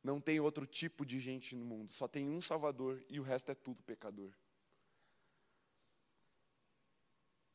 [0.03, 3.51] Não tem outro tipo de gente no mundo, só tem um salvador e o resto
[3.51, 4.33] é tudo pecador.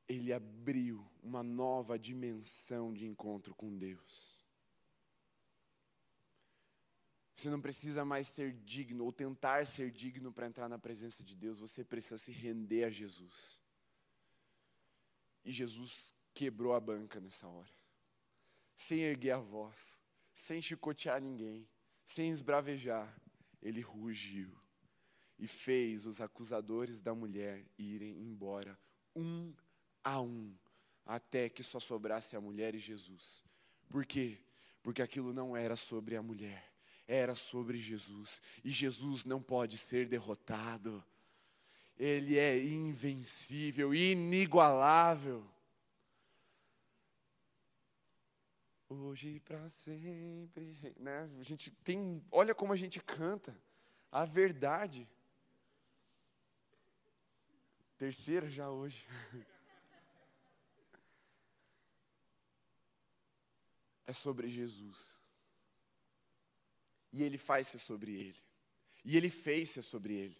[0.09, 4.43] ele abriu uma nova dimensão de encontro com Deus.
[7.39, 11.37] Você não precisa mais ser digno ou tentar ser digno para entrar na presença de
[11.37, 13.63] Deus, você precisa se render a Jesus.
[15.45, 17.71] E Jesus quebrou a banca nessa hora,
[18.75, 20.01] sem erguer a voz,
[20.35, 21.69] sem chicotear ninguém,
[22.05, 23.17] sem esbravejar,
[23.63, 24.51] ele rugiu
[25.39, 28.77] e fez os acusadores da mulher irem embora,
[29.15, 29.55] um
[30.03, 30.53] a um,
[31.07, 33.45] até que só sobrasse a mulher e Jesus.
[33.89, 34.41] Por quê?
[34.83, 36.78] Porque aquilo não era sobre a mulher,
[37.09, 38.43] era sobre Jesus.
[38.63, 41.03] E Jesus não pode ser derrotado.
[41.99, 45.45] Ele é invencível, inigualável.
[48.91, 51.29] Hoje para sempre, né?
[51.41, 53.57] A gente tem, olha como a gente canta
[54.13, 55.09] a verdade.
[57.97, 59.07] Terceira já hoje.
[64.07, 65.21] É sobre Jesus.
[67.13, 68.37] E ele faz ser sobre ele.
[69.05, 70.37] E ele fez ser sobre ele.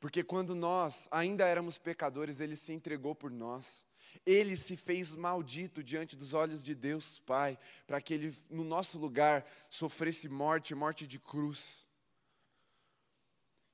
[0.00, 3.84] Porque quando nós ainda éramos pecadores, ele se entregou por nós.
[4.24, 8.98] Ele se fez maldito diante dos olhos de Deus Pai, para que ele, no nosso
[8.98, 11.86] lugar, sofresse morte, morte de cruz.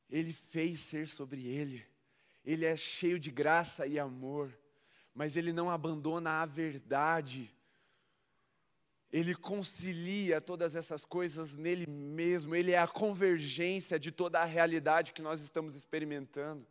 [0.08, 1.86] Ele fez ser sobre ele.
[2.44, 4.56] Ele é cheio de graça e amor,
[5.14, 7.54] mas ele não abandona a verdade.
[9.12, 15.12] Ele concilia todas essas coisas nele mesmo, ele é a convergência de toda a realidade
[15.12, 16.66] que nós estamos experimentando.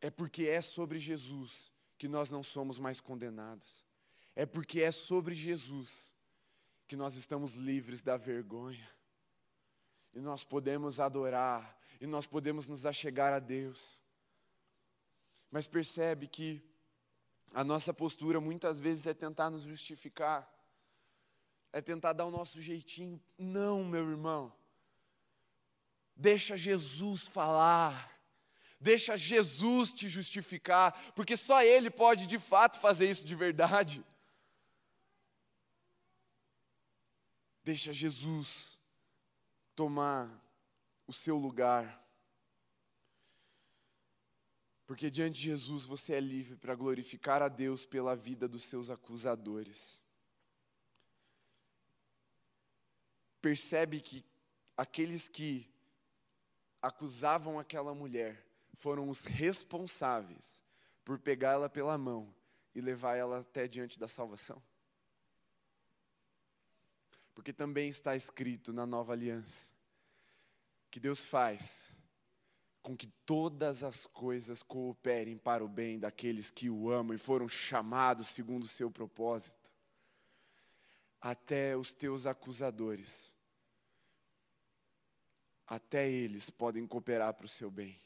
[0.00, 3.84] É porque é sobre Jesus que nós não somos mais condenados.
[4.34, 6.14] É porque é sobre Jesus
[6.88, 8.88] que nós estamos livres da vergonha.
[10.12, 14.02] E nós podemos adorar, e nós podemos nos achegar a Deus.
[15.50, 16.62] Mas percebe que
[17.54, 20.48] a nossa postura muitas vezes é tentar nos justificar,
[21.72, 23.22] é tentar dar o nosso jeitinho.
[23.38, 24.52] Não, meu irmão.
[26.14, 28.10] Deixa Jesus falar.
[28.80, 34.04] Deixa Jesus te justificar, porque só Ele pode de fato fazer isso de verdade.
[37.62, 38.76] Deixa Jesus
[39.76, 40.28] tomar
[41.06, 42.01] o seu lugar.
[44.92, 48.90] Porque diante de Jesus você é livre para glorificar a Deus pela vida dos seus
[48.90, 50.02] acusadores.
[53.40, 54.22] Percebe que
[54.76, 55.66] aqueles que
[56.82, 60.62] acusavam aquela mulher foram os responsáveis
[61.02, 62.30] por pegá-la pela mão
[62.74, 64.62] e levar ela até diante da salvação.
[67.34, 69.72] Porque também está escrito na nova aliança
[70.90, 71.90] que Deus faz
[72.82, 77.48] com que todas as coisas cooperem para o bem daqueles que o amam e foram
[77.48, 79.72] chamados segundo o seu propósito.
[81.20, 83.32] Até os teus acusadores,
[85.66, 87.96] até eles podem cooperar para o seu bem.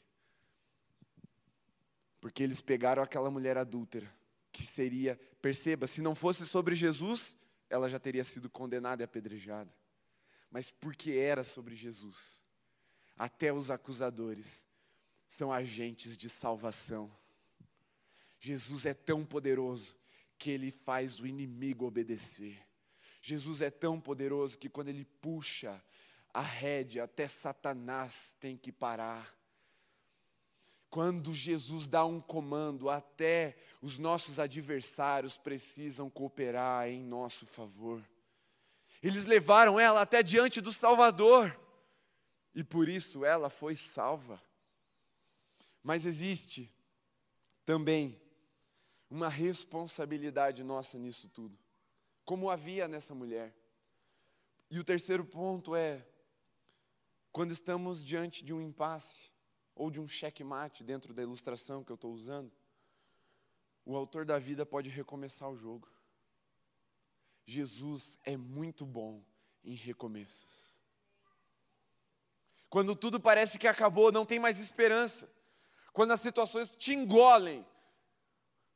[2.21, 4.13] Porque eles pegaram aquela mulher adúltera,
[4.51, 7.35] que seria, perceba, se não fosse sobre Jesus,
[7.67, 9.73] ela já teria sido condenada e apedrejada.
[10.51, 12.45] Mas porque era sobre Jesus,
[13.17, 14.65] até os acusadores
[15.27, 17.11] são agentes de salvação.
[18.39, 19.95] Jesus é tão poderoso
[20.37, 22.61] que ele faz o inimigo obedecer.
[23.21, 25.83] Jesus é tão poderoso que quando ele puxa
[26.33, 29.35] a rédea, até Satanás tem que parar.
[30.89, 38.01] Quando Jesus dá um comando, até os nossos adversários precisam cooperar em nosso favor.
[39.01, 41.59] Eles levaram ela até diante do Salvador,
[42.57, 44.41] e por isso ela foi salva.
[45.83, 46.73] Mas existe
[47.63, 48.19] também
[49.11, 51.55] uma responsabilidade nossa nisso tudo,
[52.25, 53.55] como havia nessa mulher.
[54.71, 56.03] E o terceiro ponto é:
[57.31, 59.31] quando estamos diante de um impasse,
[59.75, 62.51] ou de um checkmate dentro da ilustração que eu estou usando,
[63.85, 65.87] o autor da vida pode recomeçar o jogo.
[67.45, 69.23] Jesus é muito bom
[69.63, 70.76] em recomeços.
[72.69, 75.29] Quando tudo parece que acabou, não tem mais esperança.
[75.93, 77.65] Quando as situações te engolem.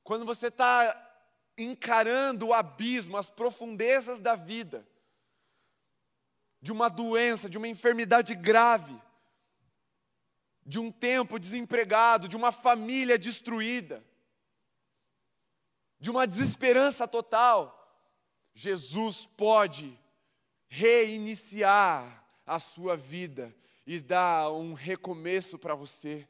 [0.04, 1.10] Quando você está
[1.58, 4.88] encarando o abismo, as profundezas da vida,
[6.62, 9.00] de uma doença, de uma enfermidade grave
[10.66, 14.04] de um tempo desempregado, de uma família destruída,
[16.00, 17.78] de uma desesperança total,
[18.54, 20.00] Jesus pode
[20.68, 23.54] reiniciar a sua vida
[23.94, 26.26] e dar um recomeço para você.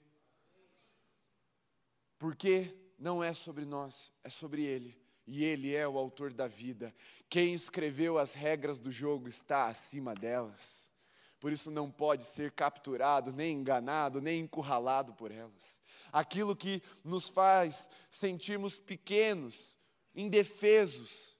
[2.18, 5.00] Porque não é sobre nós, é sobre Ele.
[5.28, 6.92] E Ele é o autor da vida.
[7.30, 10.92] Quem escreveu as regras do jogo está acima delas.
[11.40, 15.80] Por isso não pode ser capturado, nem enganado, nem encurralado por elas.
[16.12, 19.78] Aquilo que nos faz sentirmos pequenos,
[20.16, 21.38] indefesos,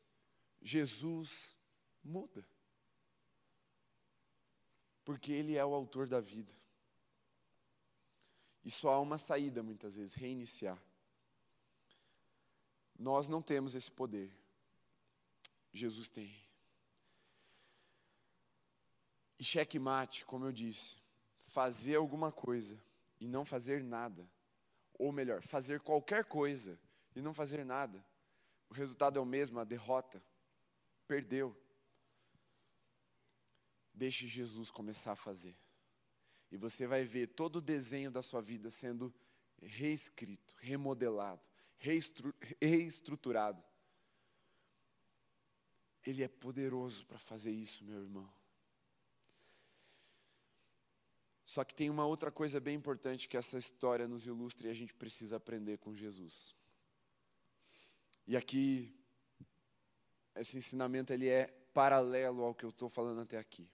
[0.62, 1.58] Jesus
[2.04, 2.46] muda.
[5.12, 6.54] Porque Ele é o autor da vida.
[8.64, 10.82] E só há uma saída, muitas vezes: reiniciar.
[12.98, 14.32] Nós não temos esse poder.
[15.74, 16.34] Jesus tem.
[19.38, 20.96] E checkmate, como eu disse,
[21.36, 22.82] fazer alguma coisa
[23.20, 24.26] e não fazer nada.
[24.98, 26.80] Ou melhor, fazer qualquer coisa
[27.14, 28.02] e não fazer nada.
[28.70, 30.24] O resultado é o mesmo, a derrota.
[31.06, 31.54] Perdeu.
[33.94, 35.56] Deixe Jesus começar a fazer.
[36.52, 39.14] E você vai ver todo o desenho da sua vida sendo
[39.62, 41.42] reescrito, remodelado,
[41.78, 43.64] reestru reestruturado.
[46.06, 48.30] Ele é poderoso para fazer isso, meu irmão.
[51.46, 54.74] Só que tem uma outra coisa bem importante que essa história nos ilustra e a
[54.74, 56.56] gente precisa aprender com Jesus.
[58.26, 58.98] E aqui,
[60.36, 63.70] esse ensinamento ele é paralelo ao que eu estou falando até aqui.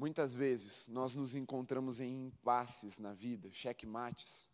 [0.00, 4.48] Muitas vezes nós nos encontramos em impasses na vida, checkmates,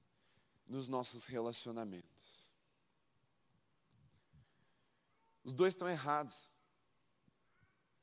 [0.66, 2.50] nos nossos relacionamentos.
[5.44, 6.52] Os dois estão errados.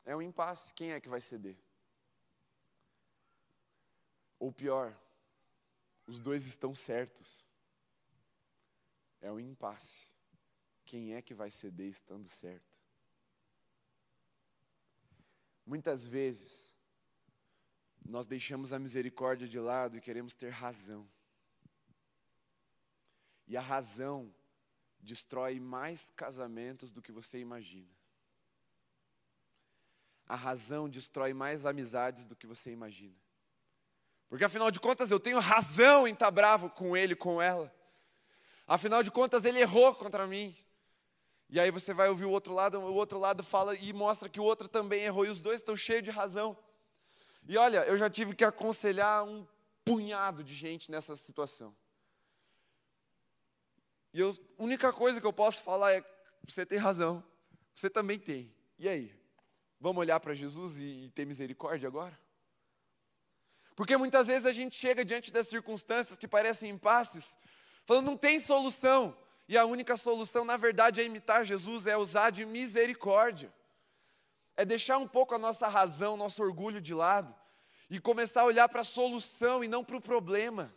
[0.06, 0.73] É um impasse.
[0.73, 1.58] Quem é que vai ceder?
[4.39, 4.97] Ou pior,
[6.08, 7.45] os dois estão certos.
[9.19, 10.08] É um impasse.
[10.86, 12.79] Quem é que vai ceder estando certo?
[15.65, 16.72] Muitas vezes,
[18.06, 21.08] nós deixamos a misericórdia de lado e queremos ter razão.
[23.48, 24.34] E a razão
[25.00, 27.89] destrói mais casamentos do que você imagina.
[30.28, 33.16] A razão destrói mais amizades do que você imagina.
[34.30, 37.74] Porque afinal de contas eu tenho razão em estar bravo com ele, com ela.
[38.66, 40.56] Afinal de contas ele errou contra mim.
[41.50, 44.39] E aí você vai ouvir o outro lado, o outro lado fala e mostra que
[44.39, 46.58] o outro também errou e os dois estão cheios de razão.
[47.47, 49.45] E olha, eu já tive que aconselhar um
[49.84, 51.75] punhado de gente nessa situação.
[54.13, 56.03] E a única coisa que eu posso falar é:
[56.43, 57.23] você tem razão,
[57.75, 58.53] você também tem.
[58.79, 59.13] E aí?
[59.79, 62.17] Vamos olhar para Jesus e, e ter misericórdia agora?
[63.75, 67.38] Porque muitas vezes a gente chega diante das circunstâncias que parecem impasses,
[67.86, 69.17] falando não tem solução.
[69.45, 73.53] E a única solução, na verdade, é imitar Jesus, é usar de misericórdia
[74.56, 77.34] é deixar um pouco a nossa razão, nosso orgulho de lado
[77.89, 80.74] e começar a olhar para a solução e não para o problema.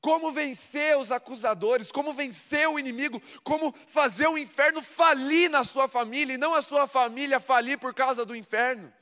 [0.00, 5.88] Como vencer os acusadores, como vencer o inimigo, como fazer o inferno falir na sua
[5.88, 8.92] família e não a sua família falir por causa do inferno.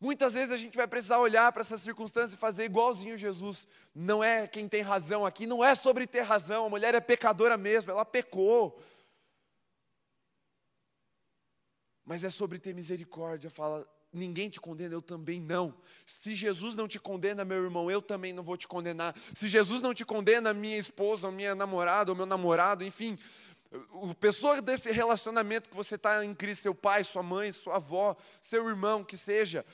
[0.00, 3.68] Muitas vezes a gente vai precisar olhar para essas circunstâncias e fazer igualzinho Jesus.
[3.94, 7.56] Não é quem tem razão aqui, não é sobre ter razão, a mulher é pecadora
[7.56, 8.82] mesmo, ela pecou.
[12.12, 13.48] Mas é sobre ter misericórdia.
[13.48, 15.74] Fala, ninguém te condena, eu também não.
[16.04, 19.16] Se Jesus não te condena, meu irmão, eu também não vou te condenar.
[19.34, 23.18] Se Jesus não te condena, minha esposa, minha namorada, o meu namorado, enfim,
[23.92, 28.14] o pessoa desse relacionamento que você está em Cristo, seu pai, sua mãe, sua avó,
[28.42, 29.64] seu irmão, que seja,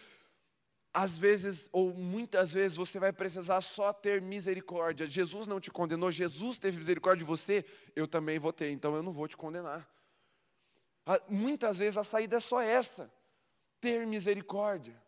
[0.95, 5.09] às vezes, ou muitas vezes, você vai precisar só ter misericórdia.
[5.09, 7.65] Jesus não te condenou, Jesus teve misericórdia de você,
[7.97, 9.98] eu também vou ter, então eu não vou te condenar.
[11.29, 13.11] Muitas vezes a saída é só essa:
[13.81, 15.01] ter misericórdia.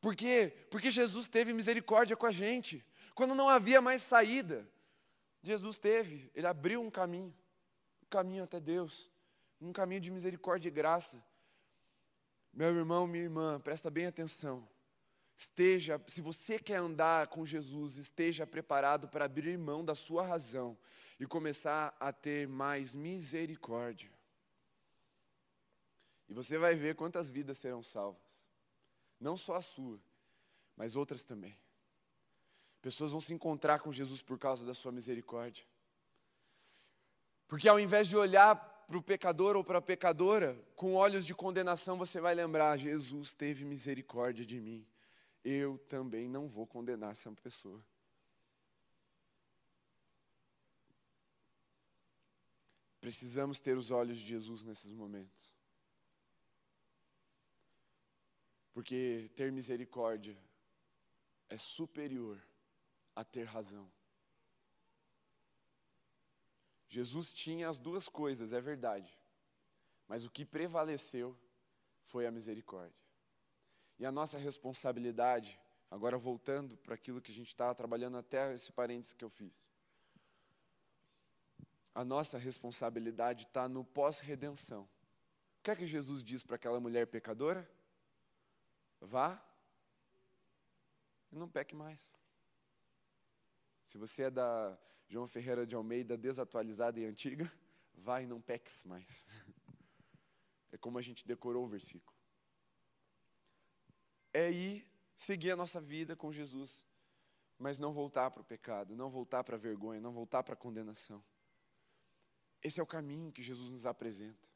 [0.00, 0.52] Por quê?
[0.70, 2.84] Porque Jesus teve misericórdia com a gente.
[3.14, 4.68] Quando não havia mais saída,
[5.42, 7.32] Jesus teve, Ele abriu um caminho,
[8.02, 9.10] um caminho até Deus,
[9.60, 11.22] um caminho de misericórdia e graça.
[12.52, 14.68] Meu irmão, minha irmã, presta bem atenção.
[15.36, 20.76] Esteja, se você quer andar com Jesus, esteja preparado para abrir mão da sua razão
[21.18, 24.10] e começar a ter mais misericórdia.
[26.32, 28.46] E você vai ver quantas vidas serão salvas.
[29.20, 30.00] Não só a sua,
[30.74, 31.54] mas outras também.
[32.80, 35.62] Pessoas vão se encontrar com Jesus por causa da sua misericórdia.
[37.46, 41.34] Porque ao invés de olhar para o pecador ou para a pecadora com olhos de
[41.34, 44.86] condenação, você vai lembrar: Jesus teve misericórdia de mim.
[45.44, 47.84] Eu também não vou condenar essa pessoa.
[53.02, 55.60] Precisamos ter os olhos de Jesus nesses momentos.
[58.72, 60.36] Porque ter misericórdia
[61.48, 62.42] é superior
[63.14, 63.90] a ter razão.
[66.88, 69.18] Jesus tinha as duas coisas, é verdade,
[70.06, 71.34] mas o que prevaleceu
[72.04, 73.02] foi a misericórdia.
[73.98, 75.58] E a nossa responsabilidade,
[75.90, 79.70] agora voltando para aquilo que a gente estava trabalhando até esse parênteses que eu fiz.
[81.94, 84.82] A nossa responsabilidade está no pós-redenção.
[85.58, 87.70] O que é que Jesus diz para aquela mulher pecadora?
[89.02, 89.44] Vá
[91.32, 92.16] e não peque mais.
[93.84, 94.78] Se você é da
[95.08, 97.50] João Ferreira de Almeida, desatualizada e antiga,
[97.92, 99.26] vá e não peques mais.
[100.70, 102.16] É como a gente decorou o versículo.
[104.32, 106.86] É ir seguir a nossa vida com Jesus,
[107.58, 110.56] mas não voltar para o pecado, não voltar para a vergonha, não voltar para a
[110.56, 111.22] condenação.
[112.62, 114.48] Esse é o caminho que Jesus nos apresenta.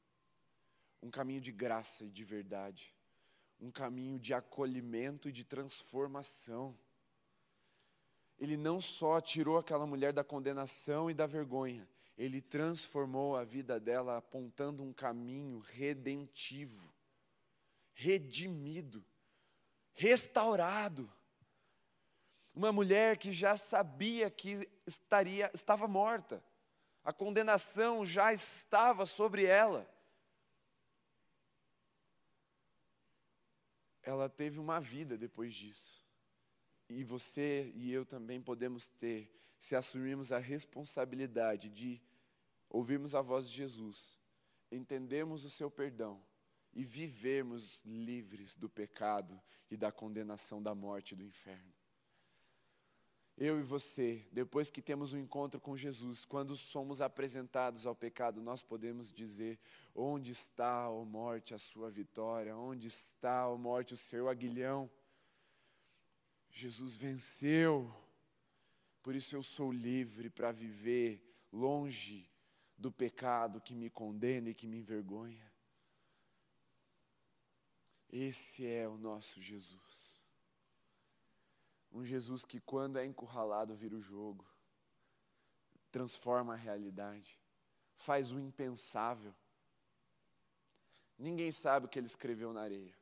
[1.03, 2.96] Um caminho de graça e de verdade.
[3.59, 6.79] Um caminho de acolhimento e de transformação.
[8.39, 13.79] Ele não só tirou aquela mulher da condenação e da vergonha, ele transformou a vida
[13.79, 16.91] dela apontando um caminho redentivo,
[17.93, 19.05] redimido,
[19.93, 21.13] restaurado.
[22.55, 26.43] Uma mulher que já sabia que estaria, estava morta,
[27.05, 29.89] a condenação já estava sobre ela.
[34.07, 36.01] Ela teve uma vida depois disso.
[36.89, 39.29] E você e eu também podemos ter,
[39.59, 42.01] se assumirmos a responsabilidade de
[42.71, 44.21] ouvirmos a voz de Jesus,
[44.71, 46.23] entendermos o seu perdão
[46.73, 51.75] e vivermos livres do pecado e da condenação da morte e do inferno.
[53.39, 58.41] Eu e você, depois que temos um encontro com Jesus, quando somos apresentados ao pecado,
[58.41, 59.59] nós podemos dizer:
[59.95, 62.57] Onde está, ó morte, a sua vitória?
[62.57, 64.91] Onde está, ó morte, o seu aguilhão?
[66.51, 67.95] Jesus venceu,
[69.03, 71.23] por isso eu sou livre para viver
[71.53, 72.27] longe
[72.79, 75.53] do pecado que me condena e que me envergonha.
[78.11, 80.26] Esse é o nosso Jesus.
[81.97, 84.45] Um Jesus que, quando é encurralado, vira o jogo,
[85.91, 87.41] transforma a realidade,
[87.95, 89.35] faz o impensável.
[91.19, 92.95] Ninguém sabe o que ele escreveu na areia.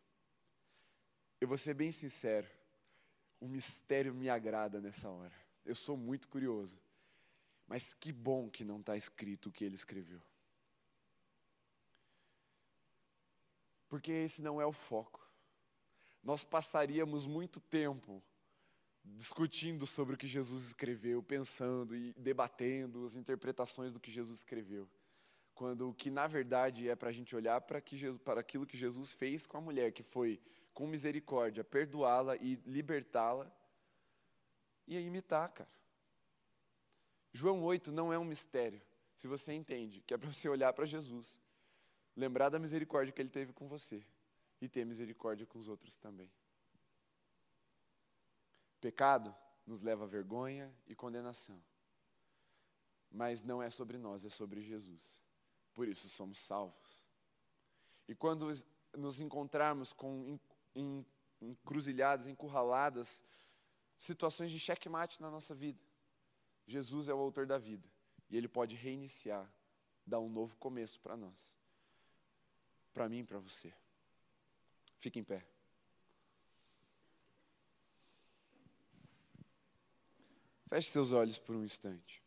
[1.40, 2.49] Eu vou ser bem sincero,
[3.40, 5.34] o mistério me agrada nessa hora.
[5.66, 6.78] Eu sou muito curioso.
[7.66, 10.22] Mas que bom que não está escrito o que ele escreveu.
[13.88, 15.20] Porque esse não é o foco.
[16.22, 18.22] Nós passaríamos muito tempo
[19.05, 24.89] discutindo sobre o que Jesus escreveu, pensando e debatendo as interpretações do que Jesus escreveu.
[25.55, 28.77] Quando o que na verdade é para a gente olhar para, que para aquilo que
[28.77, 30.41] Jesus fez com a mulher, que foi,
[30.73, 33.51] com misericórdia, perdoá-la e libertá-la
[34.87, 35.71] e imitar, cara.
[37.33, 38.81] João 8 não é um mistério,
[39.15, 41.41] se você entende, que é para você olhar para Jesus,
[42.17, 44.05] lembrar da misericórdia que ele teve com você
[44.61, 46.31] e ter misericórdia com os outros também.
[48.85, 49.35] Pecado
[49.66, 51.59] nos leva a vergonha e condenação.
[53.11, 55.24] Mas não é sobre nós, é sobre Jesus.
[55.72, 57.09] Por isso somos salvos.
[58.07, 58.47] E quando
[58.95, 60.39] nos encontrarmos com
[61.41, 63.24] encruzilhadas, encurraladas,
[63.97, 65.80] situações de checkmate na nossa vida,
[66.66, 67.89] Jesus é o autor da vida
[68.28, 69.51] e ele pode reiniciar,
[70.07, 71.59] dar um novo começo para nós.
[72.93, 73.72] Para mim e para você.
[74.99, 75.54] Fique em pé.
[80.69, 82.23] Feche seus olhos por um instante.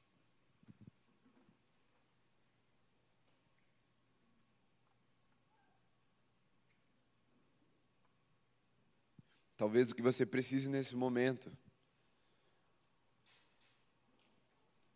[9.58, 11.52] Talvez o que você precise nesse momento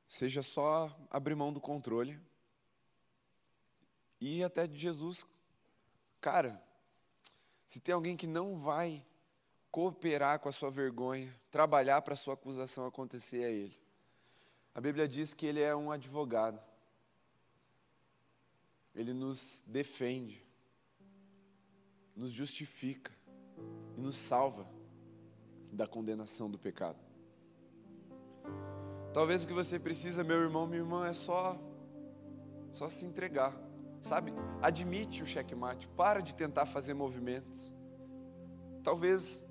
[0.08, 2.20] seja só abrir mão do controle
[4.20, 5.26] e até de Jesus.
[6.20, 6.64] Cara,
[7.66, 9.04] se tem alguém que não vai
[9.72, 13.78] cooperar com a sua vergonha, trabalhar para a sua acusação acontecer, é Ele.
[14.76, 16.60] A Bíblia diz que Ele é um advogado.
[18.94, 20.46] Ele nos defende,
[22.16, 23.12] nos justifica
[23.98, 24.68] e nos salva
[25.72, 27.00] da condenação do pecado.
[29.14, 31.58] Talvez o que você precisa, meu irmão, minha irmã, é só
[32.72, 33.54] só se entregar,
[34.02, 34.34] sabe?
[34.62, 37.74] Admite o checkmate, para de tentar fazer movimentos.
[38.82, 39.46] Talvez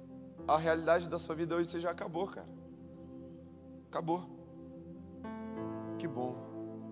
[0.55, 2.49] a realidade da sua vida hoje seja acabou, cara.
[3.89, 4.29] Acabou.
[5.99, 6.35] Que bom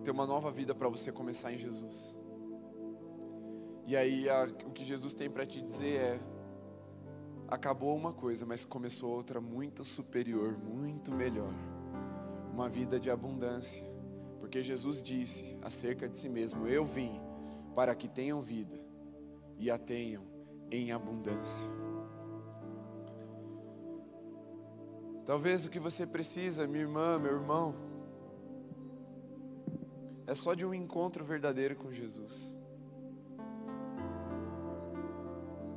[0.05, 2.17] ter uma nova vida para você começar em Jesus.
[3.85, 6.21] E aí a, o que Jesus tem para te dizer é:
[7.49, 11.53] acabou uma coisa, mas começou outra muito superior, muito melhor.
[12.53, 13.87] Uma vida de abundância.
[14.39, 17.21] Porque Jesus disse acerca de si mesmo: Eu vim
[17.75, 18.79] para que tenham vida
[19.59, 20.23] e a tenham
[20.71, 21.88] em abundância.
[25.29, 27.75] Talvez o que você precisa, minha irmã, meu irmão,
[30.27, 32.59] é só de um encontro verdadeiro com Jesus.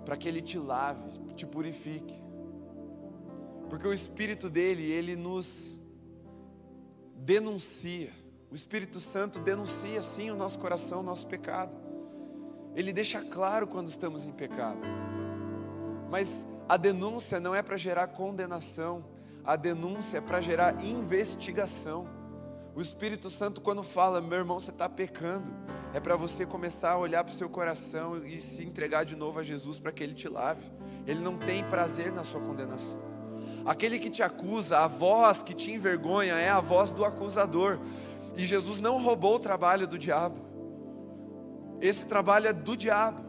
[0.05, 2.23] Para que Ele te lave, te purifique.
[3.69, 5.77] Porque o Espírito dele, ele nos
[7.17, 8.13] denuncia.
[8.49, 11.75] O Espírito Santo denuncia sim o nosso coração, o nosso pecado.
[12.73, 14.79] Ele deixa claro quando estamos em pecado.
[16.09, 22.07] Mas a denúncia não é para gerar condenação, a denúncia é para gerar investigação.
[22.73, 25.51] O Espírito Santo, quando fala, meu irmão, você está pecando,
[25.93, 29.39] é para você começar a olhar para o seu coração e se entregar de novo
[29.39, 30.63] a Jesus para que Ele te lave.
[31.05, 32.99] Ele não tem prazer na sua condenação.
[33.65, 37.79] Aquele que te acusa, a voz que te envergonha, é a voz do acusador.
[38.37, 40.39] E Jesus não roubou o trabalho do diabo.
[41.81, 43.21] Esse trabalho é do diabo.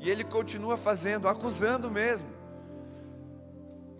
[0.00, 2.37] E ele continua fazendo, acusando mesmo.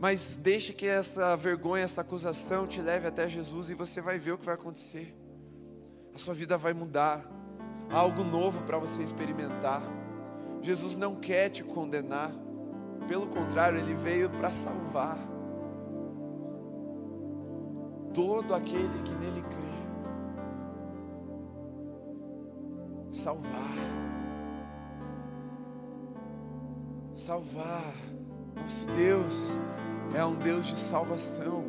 [0.01, 4.32] Mas deixe que essa vergonha, essa acusação te leve até Jesus e você vai ver
[4.32, 5.14] o que vai acontecer.
[6.14, 7.24] A sua vida vai mudar.
[7.90, 9.82] Há algo novo para você experimentar.
[10.62, 12.32] Jesus não quer te condenar.
[13.09, 15.18] Pelo contrário, ele veio para salvar
[18.12, 19.68] todo aquele que nele crê.
[23.11, 23.76] Salvar.
[27.12, 28.18] Salvar.
[28.55, 29.59] Nosso Deus
[30.14, 31.64] é um Deus de salvação,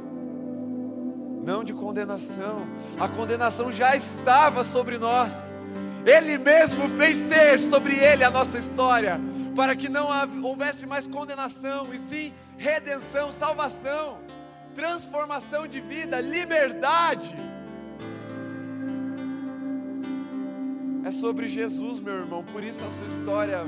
[1.43, 2.67] não de condenação.
[2.99, 5.37] A condenação já estava sobre nós.
[6.05, 9.19] Ele mesmo fez ser sobre ele a nossa história,
[9.55, 10.09] para que não
[10.41, 14.19] houvesse mais condenação, e sim redenção, salvação,
[14.73, 17.35] transformação de vida, liberdade.
[21.03, 23.61] É sobre Jesus, meu irmão, por isso a sua história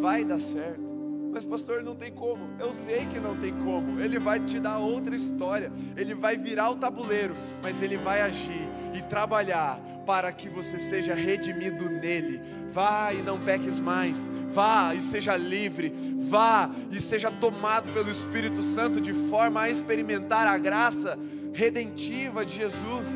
[0.00, 0.91] vai dar certo.
[1.32, 2.50] Mas, pastor, não tem como.
[2.60, 3.98] Eu sei que não tem como.
[3.98, 5.72] Ele vai te dar outra história.
[5.96, 7.34] Ele vai virar o tabuleiro.
[7.62, 12.42] Mas ele vai agir e trabalhar para que você seja redimido nele.
[12.68, 14.20] Vá e não peques mais.
[14.50, 15.94] Vá e seja livre.
[16.18, 21.18] Vá e seja tomado pelo Espírito Santo de forma a experimentar a graça
[21.54, 23.08] redentiva de Jesus.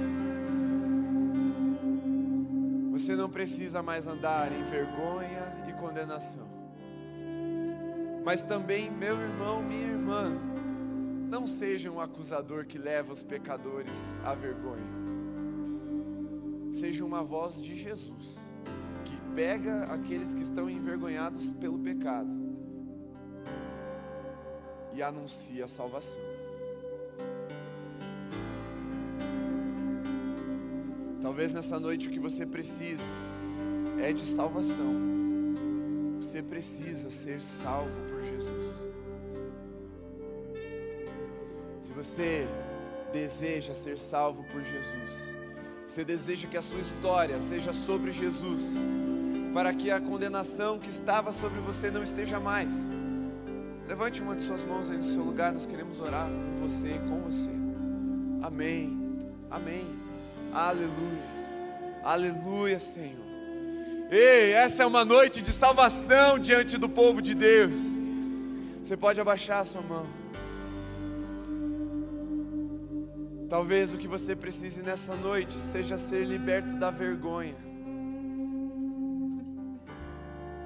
[2.92, 6.55] Você não precisa mais andar em vergonha e condenação.
[8.26, 10.36] Mas também, meu irmão, minha irmã,
[11.30, 14.82] não seja um acusador que leva os pecadores à vergonha.
[16.72, 18.40] Seja uma voz de Jesus,
[19.04, 22.34] que pega aqueles que estão envergonhados pelo pecado
[24.92, 26.20] e anuncia a salvação.
[31.22, 33.04] Talvez nessa noite o que você precise
[34.02, 35.15] é de salvação.
[36.16, 38.88] Você precisa ser salvo por Jesus.
[41.80, 42.48] Se você
[43.12, 45.34] deseja ser salvo por Jesus,
[45.86, 48.74] você deseja que a sua história seja sobre Jesus,
[49.54, 52.90] para que a condenação que estava sobre você não esteja mais.
[53.86, 56.98] Levante uma de suas mãos aí no seu lugar, nós queremos orar por você e
[57.08, 57.50] com você.
[58.42, 59.18] Amém.
[59.50, 59.86] Amém.
[60.52, 61.36] Aleluia.
[62.02, 63.25] Aleluia, Senhor.
[64.08, 67.80] Ei, essa é uma noite de salvação diante do povo de Deus.
[68.80, 70.06] Você pode abaixar a sua mão.
[73.48, 77.56] Talvez o que você precise nessa noite seja ser liberto da vergonha.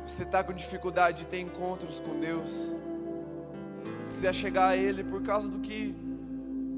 [0.07, 2.75] Você está com dificuldade de ter encontros com Deus.
[4.05, 5.95] Precisa chegar a Ele por causa do que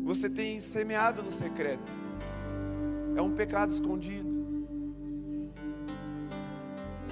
[0.05, 1.93] você tem semeado no secreto.
[3.17, 4.42] É um pecado escondido.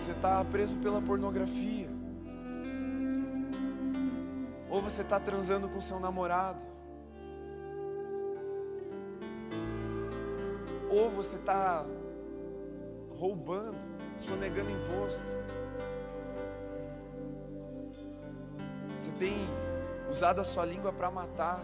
[0.01, 1.87] Você está preso pela pornografia.
[4.71, 6.65] Ou você está transando com seu namorado.
[10.89, 11.85] Ou você está
[13.19, 13.77] roubando,
[14.17, 15.23] sonegando imposto.
[18.97, 19.37] Você tem
[20.09, 21.63] usado a sua língua para matar,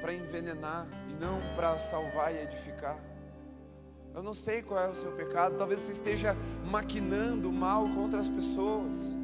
[0.00, 2.96] para envenenar e não para salvar e edificar.
[4.16, 5.58] Eu não sei qual é o seu pecado.
[5.58, 9.14] Talvez você esteja maquinando mal contra as pessoas.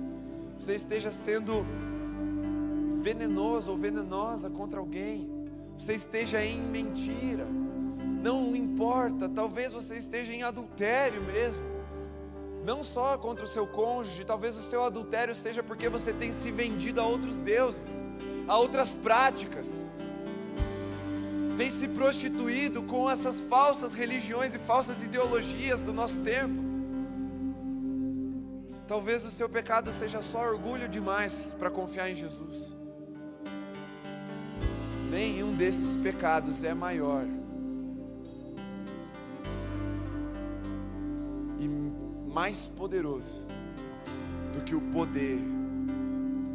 [0.59, 1.65] Você esteja sendo
[3.01, 5.31] venenoso ou venenosa contra alguém.
[5.79, 7.47] Você esteja em mentira.
[8.23, 9.31] Não importa.
[9.31, 11.65] Talvez você esteja em adultério mesmo.
[12.63, 16.51] não só contra o seu cônjuge, talvez o seu adultério seja porque você tem se
[16.53, 17.93] vendido a outros deuses,
[18.47, 19.91] a outras práticas,
[21.57, 26.63] tem se prostituído com essas falsas religiões e falsas ideologias do nosso tempo.
[28.87, 32.77] Talvez o seu pecado seja só orgulho demais para confiar em Jesus.
[35.11, 37.25] Nenhum desses pecados é maior
[42.33, 43.45] mais poderoso
[44.55, 45.39] do que o poder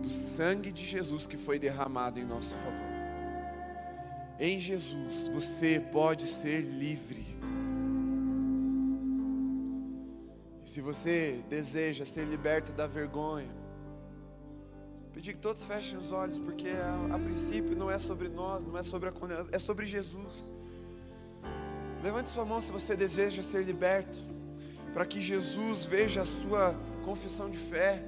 [0.01, 2.96] do sangue de Jesus que foi derramado em nosso favor.
[4.39, 7.25] Em Jesus você pode ser livre.
[10.63, 13.49] E se você deseja ser liberto da vergonha,
[15.13, 18.77] pedir que todos fechem os olhos, porque a, a princípio não é sobre nós, não
[18.77, 20.51] é sobre a condenação, é sobre Jesus.
[22.03, 24.17] Levante sua mão se você deseja ser liberto
[24.93, 28.03] para que Jesus veja a sua confissão de fé,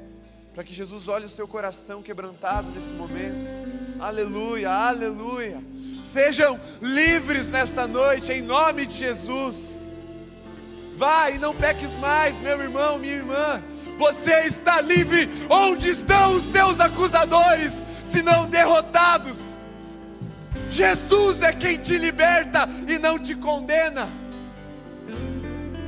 [0.53, 3.47] para que Jesus olhe o seu coração quebrantado nesse momento.
[3.99, 5.63] Aleluia, aleluia.
[6.11, 9.57] Sejam livres nesta noite, em nome de Jesus.
[10.95, 13.63] Vai e não peques mais, meu irmão, minha irmã.
[13.97, 15.29] Você está livre.
[15.49, 17.73] Onde estão os teus acusadores,
[18.11, 19.37] se não derrotados?
[20.69, 24.09] Jesus é quem te liberta e não te condena.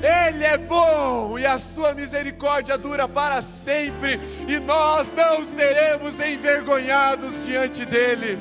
[0.01, 7.45] Ele é bom e a sua misericórdia dura para sempre, e nós não seremos envergonhados
[7.45, 8.39] diante dele.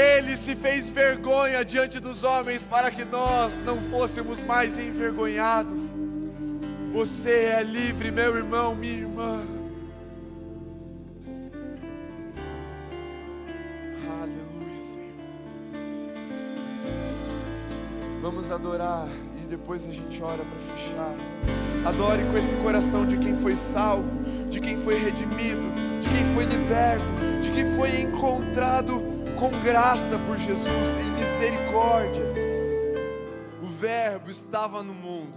[0.00, 5.94] Ele se fez vergonha diante dos homens para que nós não fôssemos mais envergonhados.
[6.94, 9.44] Você é livre, meu irmão, minha irmã.
[14.08, 15.12] Aleluia, Senhor.
[18.22, 19.06] Vamos adorar
[19.50, 21.14] depois a gente ora para fechar.
[21.84, 25.60] Adore com esse coração de quem foi salvo, de quem foi redimido,
[26.00, 29.09] de quem foi liberto, de quem foi encontrado
[29.40, 30.68] com graça por Jesus
[31.02, 32.26] em misericórdia.
[33.62, 35.32] O Verbo estava no mundo,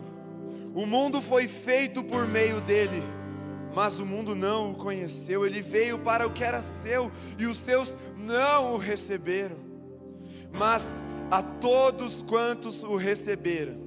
[0.76, 3.02] o mundo foi feito por meio dele,
[3.74, 5.46] mas o mundo não o conheceu.
[5.46, 9.56] Ele veio para o que era seu e os seus não o receberam.
[10.52, 10.86] Mas
[11.32, 13.78] a todos quantos o receberam,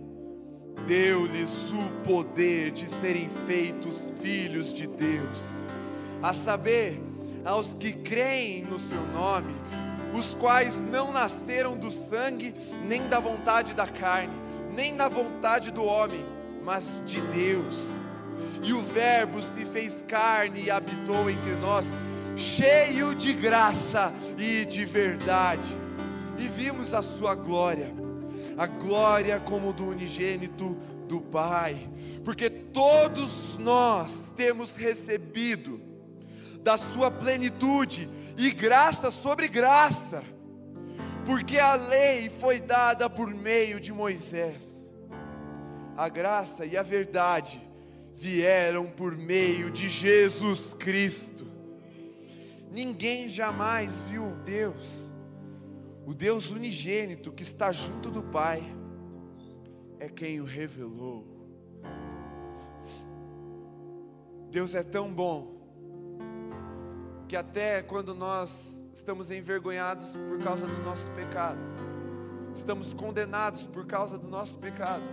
[0.86, 5.44] deu-lhes o poder de serem feitos filhos de Deus,
[6.22, 7.02] a saber,
[7.44, 9.54] aos que creem no seu nome,
[10.16, 12.54] os quais não nasceram do sangue,
[12.84, 14.34] nem da vontade da carne,
[14.74, 16.24] nem da vontade do homem,
[16.64, 17.76] mas de Deus.
[18.62, 21.86] E o Verbo se fez carne e habitou entre nós,
[22.36, 25.76] cheio de graça e de verdade,
[26.38, 28.06] e vimos a sua glória
[28.56, 31.88] a glória como do unigênito do Pai,
[32.24, 35.80] porque todos nós temos recebido
[36.62, 40.22] da Sua plenitude e graça sobre graça,
[41.24, 44.92] porque a lei foi dada por meio de Moisés,
[45.96, 47.60] a graça e a verdade
[48.14, 51.46] vieram por meio de Jesus Cristo.
[52.70, 55.06] Ninguém jamais viu Deus
[56.06, 58.62] o Deus unigênito que está junto do Pai
[59.98, 61.26] é quem o revelou.
[64.48, 65.55] Deus é tão bom
[67.28, 71.58] que até quando nós estamos envergonhados por causa do nosso pecado,
[72.54, 75.04] estamos condenados por causa do nosso pecado,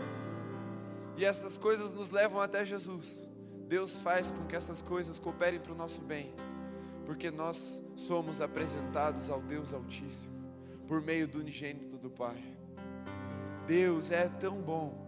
[1.18, 3.28] e essas coisas nos levam até Jesus.
[3.68, 6.34] Deus faz com que essas coisas cooperem para o nosso bem,
[7.06, 10.34] porque nós somos apresentados ao Deus Altíssimo
[10.88, 12.38] por meio do unigênito do Pai.
[13.66, 15.02] Deus é tão bom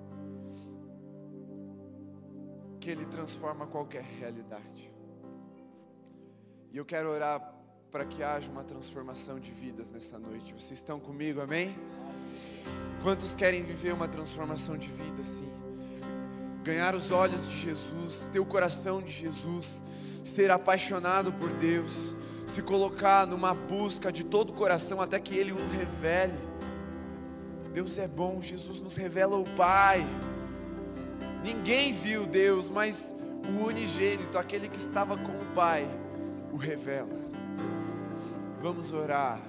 [2.80, 4.95] que Ele transforma qualquer realidade.
[6.76, 7.42] E eu quero orar
[7.90, 10.54] para que haja uma transformação de vidas nessa noite.
[10.54, 11.74] Vocês estão comigo, amém?
[13.02, 15.50] Quantos querem viver uma transformação de vida assim?
[16.66, 19.82] Ganhar os olhos de Jesus, ter o coração de Jesus,
[20.22, 21.98] ser apaixonado por Deus
[22.46, 26.38] se colocar numa busca de todo o coração até que Ele o revele.
[27.72, 30.06] Deus é bom, Jesus nos revela o Pai.
[31.42, 33.16] Ninguém viu Deus, mas
[33.48, 35.88] o unigênito, aquele que estava com o Pai,
[36.56, 37.20] o revela.
[38.62, 39.42] Vamos orar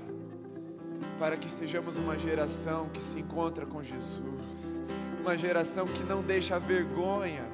[1.21, 4.83] para que sejamos uma geração que se encontra com Jesus,
[5.21, 7.45] uma geração que não deixa a vergonha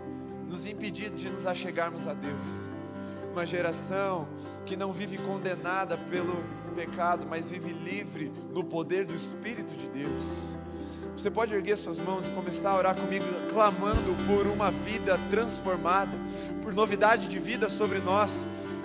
[0.48, 2.70] nos impedir de nos achegarmos a Deus,
[3.30, 4.26] uma geração
[4.64, 6.42] que não vive condenada pelo
[6.74, 10.56] pecado, mas vive livre no poder do Espírito de Deus.
[11.14, 16.16] Você pode erguer suas mãos e começar a orar comigo, clamando por uma vida transformada,
[16.62, 18.32] por novidade de vida sobre nós.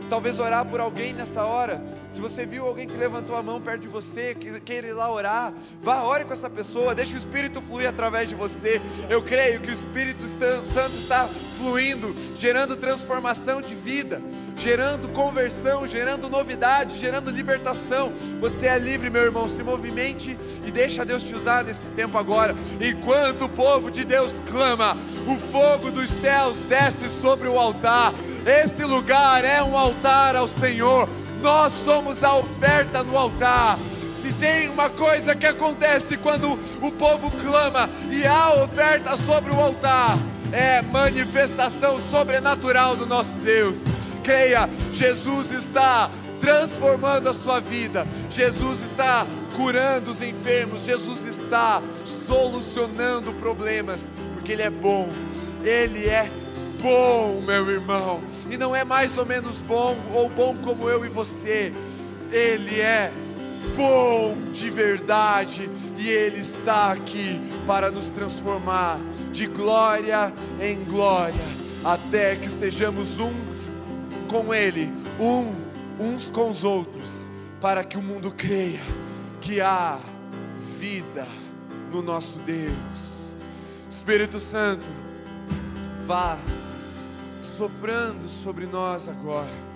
[0.10, 1.84] Talvez orar por alguém nessa hora.
[2.10, 5.12] Se você viu alguém que levantou a mão perto de você, que queira ir lá
[5.12, 8.82] orar, vá, ore com essa pessoa, deixe o Espírito fluir através de você.
[9.10, 11.28] Eu creio que o Espírito Santo está
[11.58, 14.22] fluindo, gerando transformação de vida,
[14.56, 18.14] gerando conversão, gerando novidade, gerando libertação.
[18.40, 19.50] Você é livre, meu irmão.
[19.50, 22.56] Se movimente e deixa Deus te usar nesse tempo agora.
[22.80, 24.98] Enquanto o povo de Deus clama,
[25.28, 28.14] o fogo dos céus desce sobre o altar.
[28.48, 31.10] Esse lugar é um altar ao Senhor.
[31.42, 33.78] Nós somos a oferta no altar.
[34.22, 39.60] Se tem uma coisa que acontece quando o povo clama e há oferta sobre o
[39.60, 40.18] altar,
[40.54, 43.80] é manifestação sobrenatural do nosso Deus.
[44.24, 48.08] Creia, Jesus está transformando a sua vida.
[48.30, 49.28] Jesus está
[49.58, 50.86] curando os enfermos.
[50.86, 51.82] Jesus está
[52.26, 55.10] solucionando problemas, porque Ele é bom.
[55.66, 56.32] Ele é
[56.82, 58.22] bom, meu irmão.
[58.50, 61.74] E não é mais ou menos bom ou bom como eu e você.
[62.32, 63.12] Ele é
[63.76, 69.00] bom de verdade e Ele está aqui para nos transformar
[69.32, 71.46] de glória em glória,
[71.84, 73.34] até que sejamos um
[74.28, 75.68] com Ele, um
[76.00, 77.12] uns com os outros,
[77.60, 78.82] para que o mundo creia
[79.42, 80.00] que há
[80.80, 81.28] vida
[81.92, 82.76] no nosso Deus.
[83.90, 84.88] Espírito Santo,
[86.06, 86.38] vá
[87.58, 89.68] soprando sobre nós agora.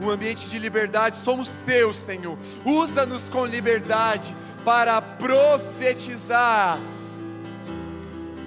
[0.00, 2.36] Um ambiente de liberdade, somos teus, Senhor.
[2.64, 6.78] Usa-nos com liberdade para profetizar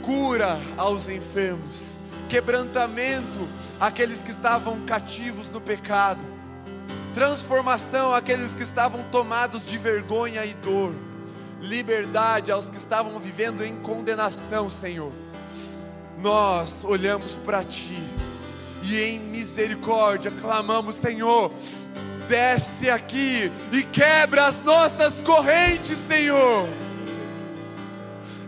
[0.01, 1.83] cura aos enfermos,
[2.27, 3.47] quebrantamento
[3.79, 6.25] àqueles que estavam cativos no pecado,
[7.13, 10.93] transformação àqueles que estavam tomados de vergonha e dor,
[11.61, 15.13] liberdade aos que estavam vivendo em condenação, Senhor.
[16.17, 18.12] Nós olhamos para Ti
[18.83, 21.51] e em misericórdia clamamos, Senhor,
[22.27, 26.67] desce aqui e quebra as nossas correntes, Senhor.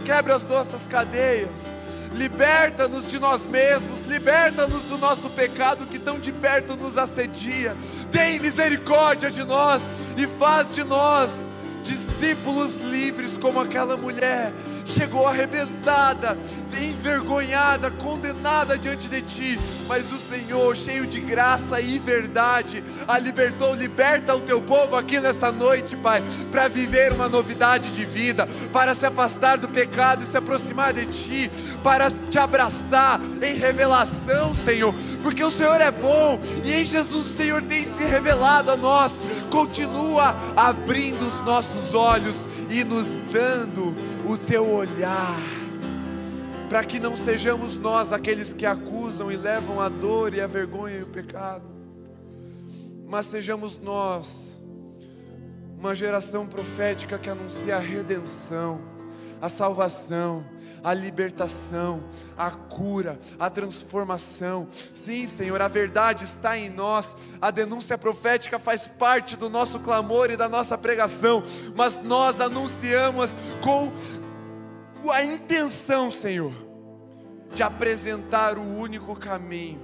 [0.04, 1.66] Quebra as nossas cadeias.
[2.14, 7.76] Liberta-nos de nós mesmos, liberta-nos do nosso pecado que tão de perto nos assedia.
[8.12, 11.32] Tem misericórdia de nós e faz de nós
[11.84, 14.52] discípulos livres como aquela mulher
[14.86, 16.38] chegou arrebentada,
[16.80, 23.74] envergonhada, condenada diante de ti, mas o Senhor, cheio de graça e verdade, a libertou,
[23.74, 28.94] liberta o teu povo aqui nessa noite, Pai, para viver uma novidade de vida, para
[28.94, 31.52] se afastar do pecado e se aproximar de ti,
[31.84, 37.36] para te abraçar em revelação, Senhor, porque o Senhor é bom e em Jesus o
[37.36, 39.14] Senhor tem se revelado a nós.
[39.50, 42.36] Continua abrindo os nossos olhos
[42.70, 43.96] e nos dando
[44.28, 45.40] o teu olhar,
[46.68, 50.98] para que não sejamos nós aqueles que acusam e levam a dor e a vergonha
[50.98, 51.66] e o pecado,
[53.08, 54.60] mas sejamos nós
[55.78, 58.82] uma geração profética que anuncia a redenção,
[59.46, 60.44] a salvação,
[60.84, 62.04] a libertação,
[62.36, 64.68] a cura, a transformação.
[64.94, 70.32] Sim, Senhor, a verdade está em nós, a denúncia profética faz parte do nosso clamor
[70.32, 71.44] e da nossa pregação,
[71.76, 73.92] mas nós anunciamos com
[75.12, 76.54] a intenção, Senhor,
[77.54, 79.80] de apresentar o único caminho,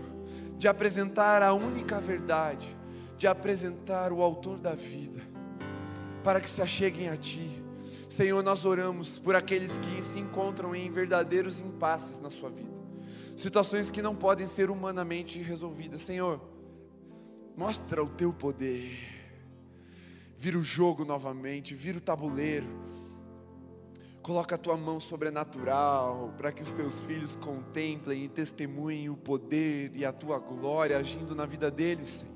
[0.58, 2.76] de apresentar a única verdade,
[3.16, 5.22] de apresentar o Autor da vida,
[6.24, 7.61] para que se acheguem a Ti
[8.12, 12.76] Senhor, nós oramos por aqueles que se encontram em verdadeiros impasses na sua vida,
[13.38, 16.02] situações que não podem ser humanamente resolvidas.
[16.02, 16.42] Senhor,
[17.56, 19.00] mostra o teu poder,
[20.38, 22.68] vira o jogo novamente, vira o tabuleiro,
[24.22, 29.96] coloca a tua mão sobrenatural para que os teus filhos contemplem e testemunhem o poder
[29.96, 32.36] e a tua glória agindo na vida deles, Senhor,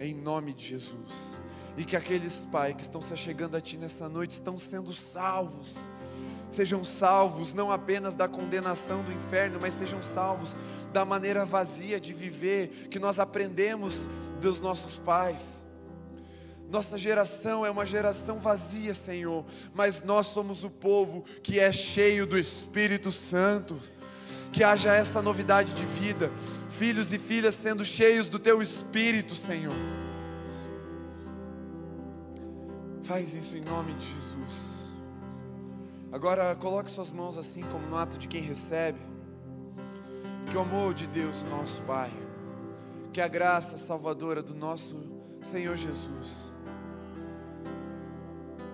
[0.00, 1.43] em nome de Jesus.
[1.76, 5.74] E que aqueles, Pai, que estão se chegando a Ti nessa noite estão sendo salvos.
[6.50, 10.56] Sejam salvos não apenas da condenação do inferno, mas sejam salvos
[10.92, 14.06] da maneira vazia de viver que nós aprendemos
[14.40, 15.64] dos nossos pais.
[16.70, 19.44] Nossa geração é uma geração vazia, Senhor,
[19.74, 23.76] mas nós somos o povo que é cheio do Espírito Santo.
[24.52, 26.30] Que haja essa novidade de vida,
[26.70, 29.74] filhos e filhas sendo cheios do Teu Espírito, Senhor.
[33.04, 34.88] Faz isso em nome de Jesus.
[36.10, 38.98] Agora coloque suas mãos assim como no ato de quem recebe.
[40.50, 42.10] Que o amor de Deus, nosso Pai,
[43.12, 44.98] que a graça salvadora do nosso
[45.42, 46.50] Senhor Jesus,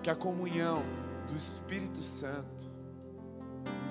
[0.01, 0.81] Que a comunhão
[1.27, 2.71] do Espírito Santo,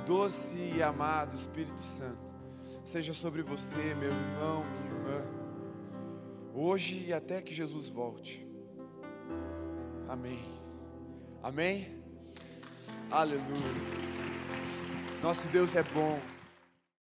[0.06, 2.34] doce e amado Espírito Santo,
[2.82, 5.24] seja sobre você, meu irmão, minha irmã,
[6.54, 8.49] hoje e até que Jesus volte.
[10.10, 10.44] Amém.
[11.40, 12.02] Amém?
[13.12, 13.46] Aleluia.
[15.22, 16.20] Nosso Deus é bom.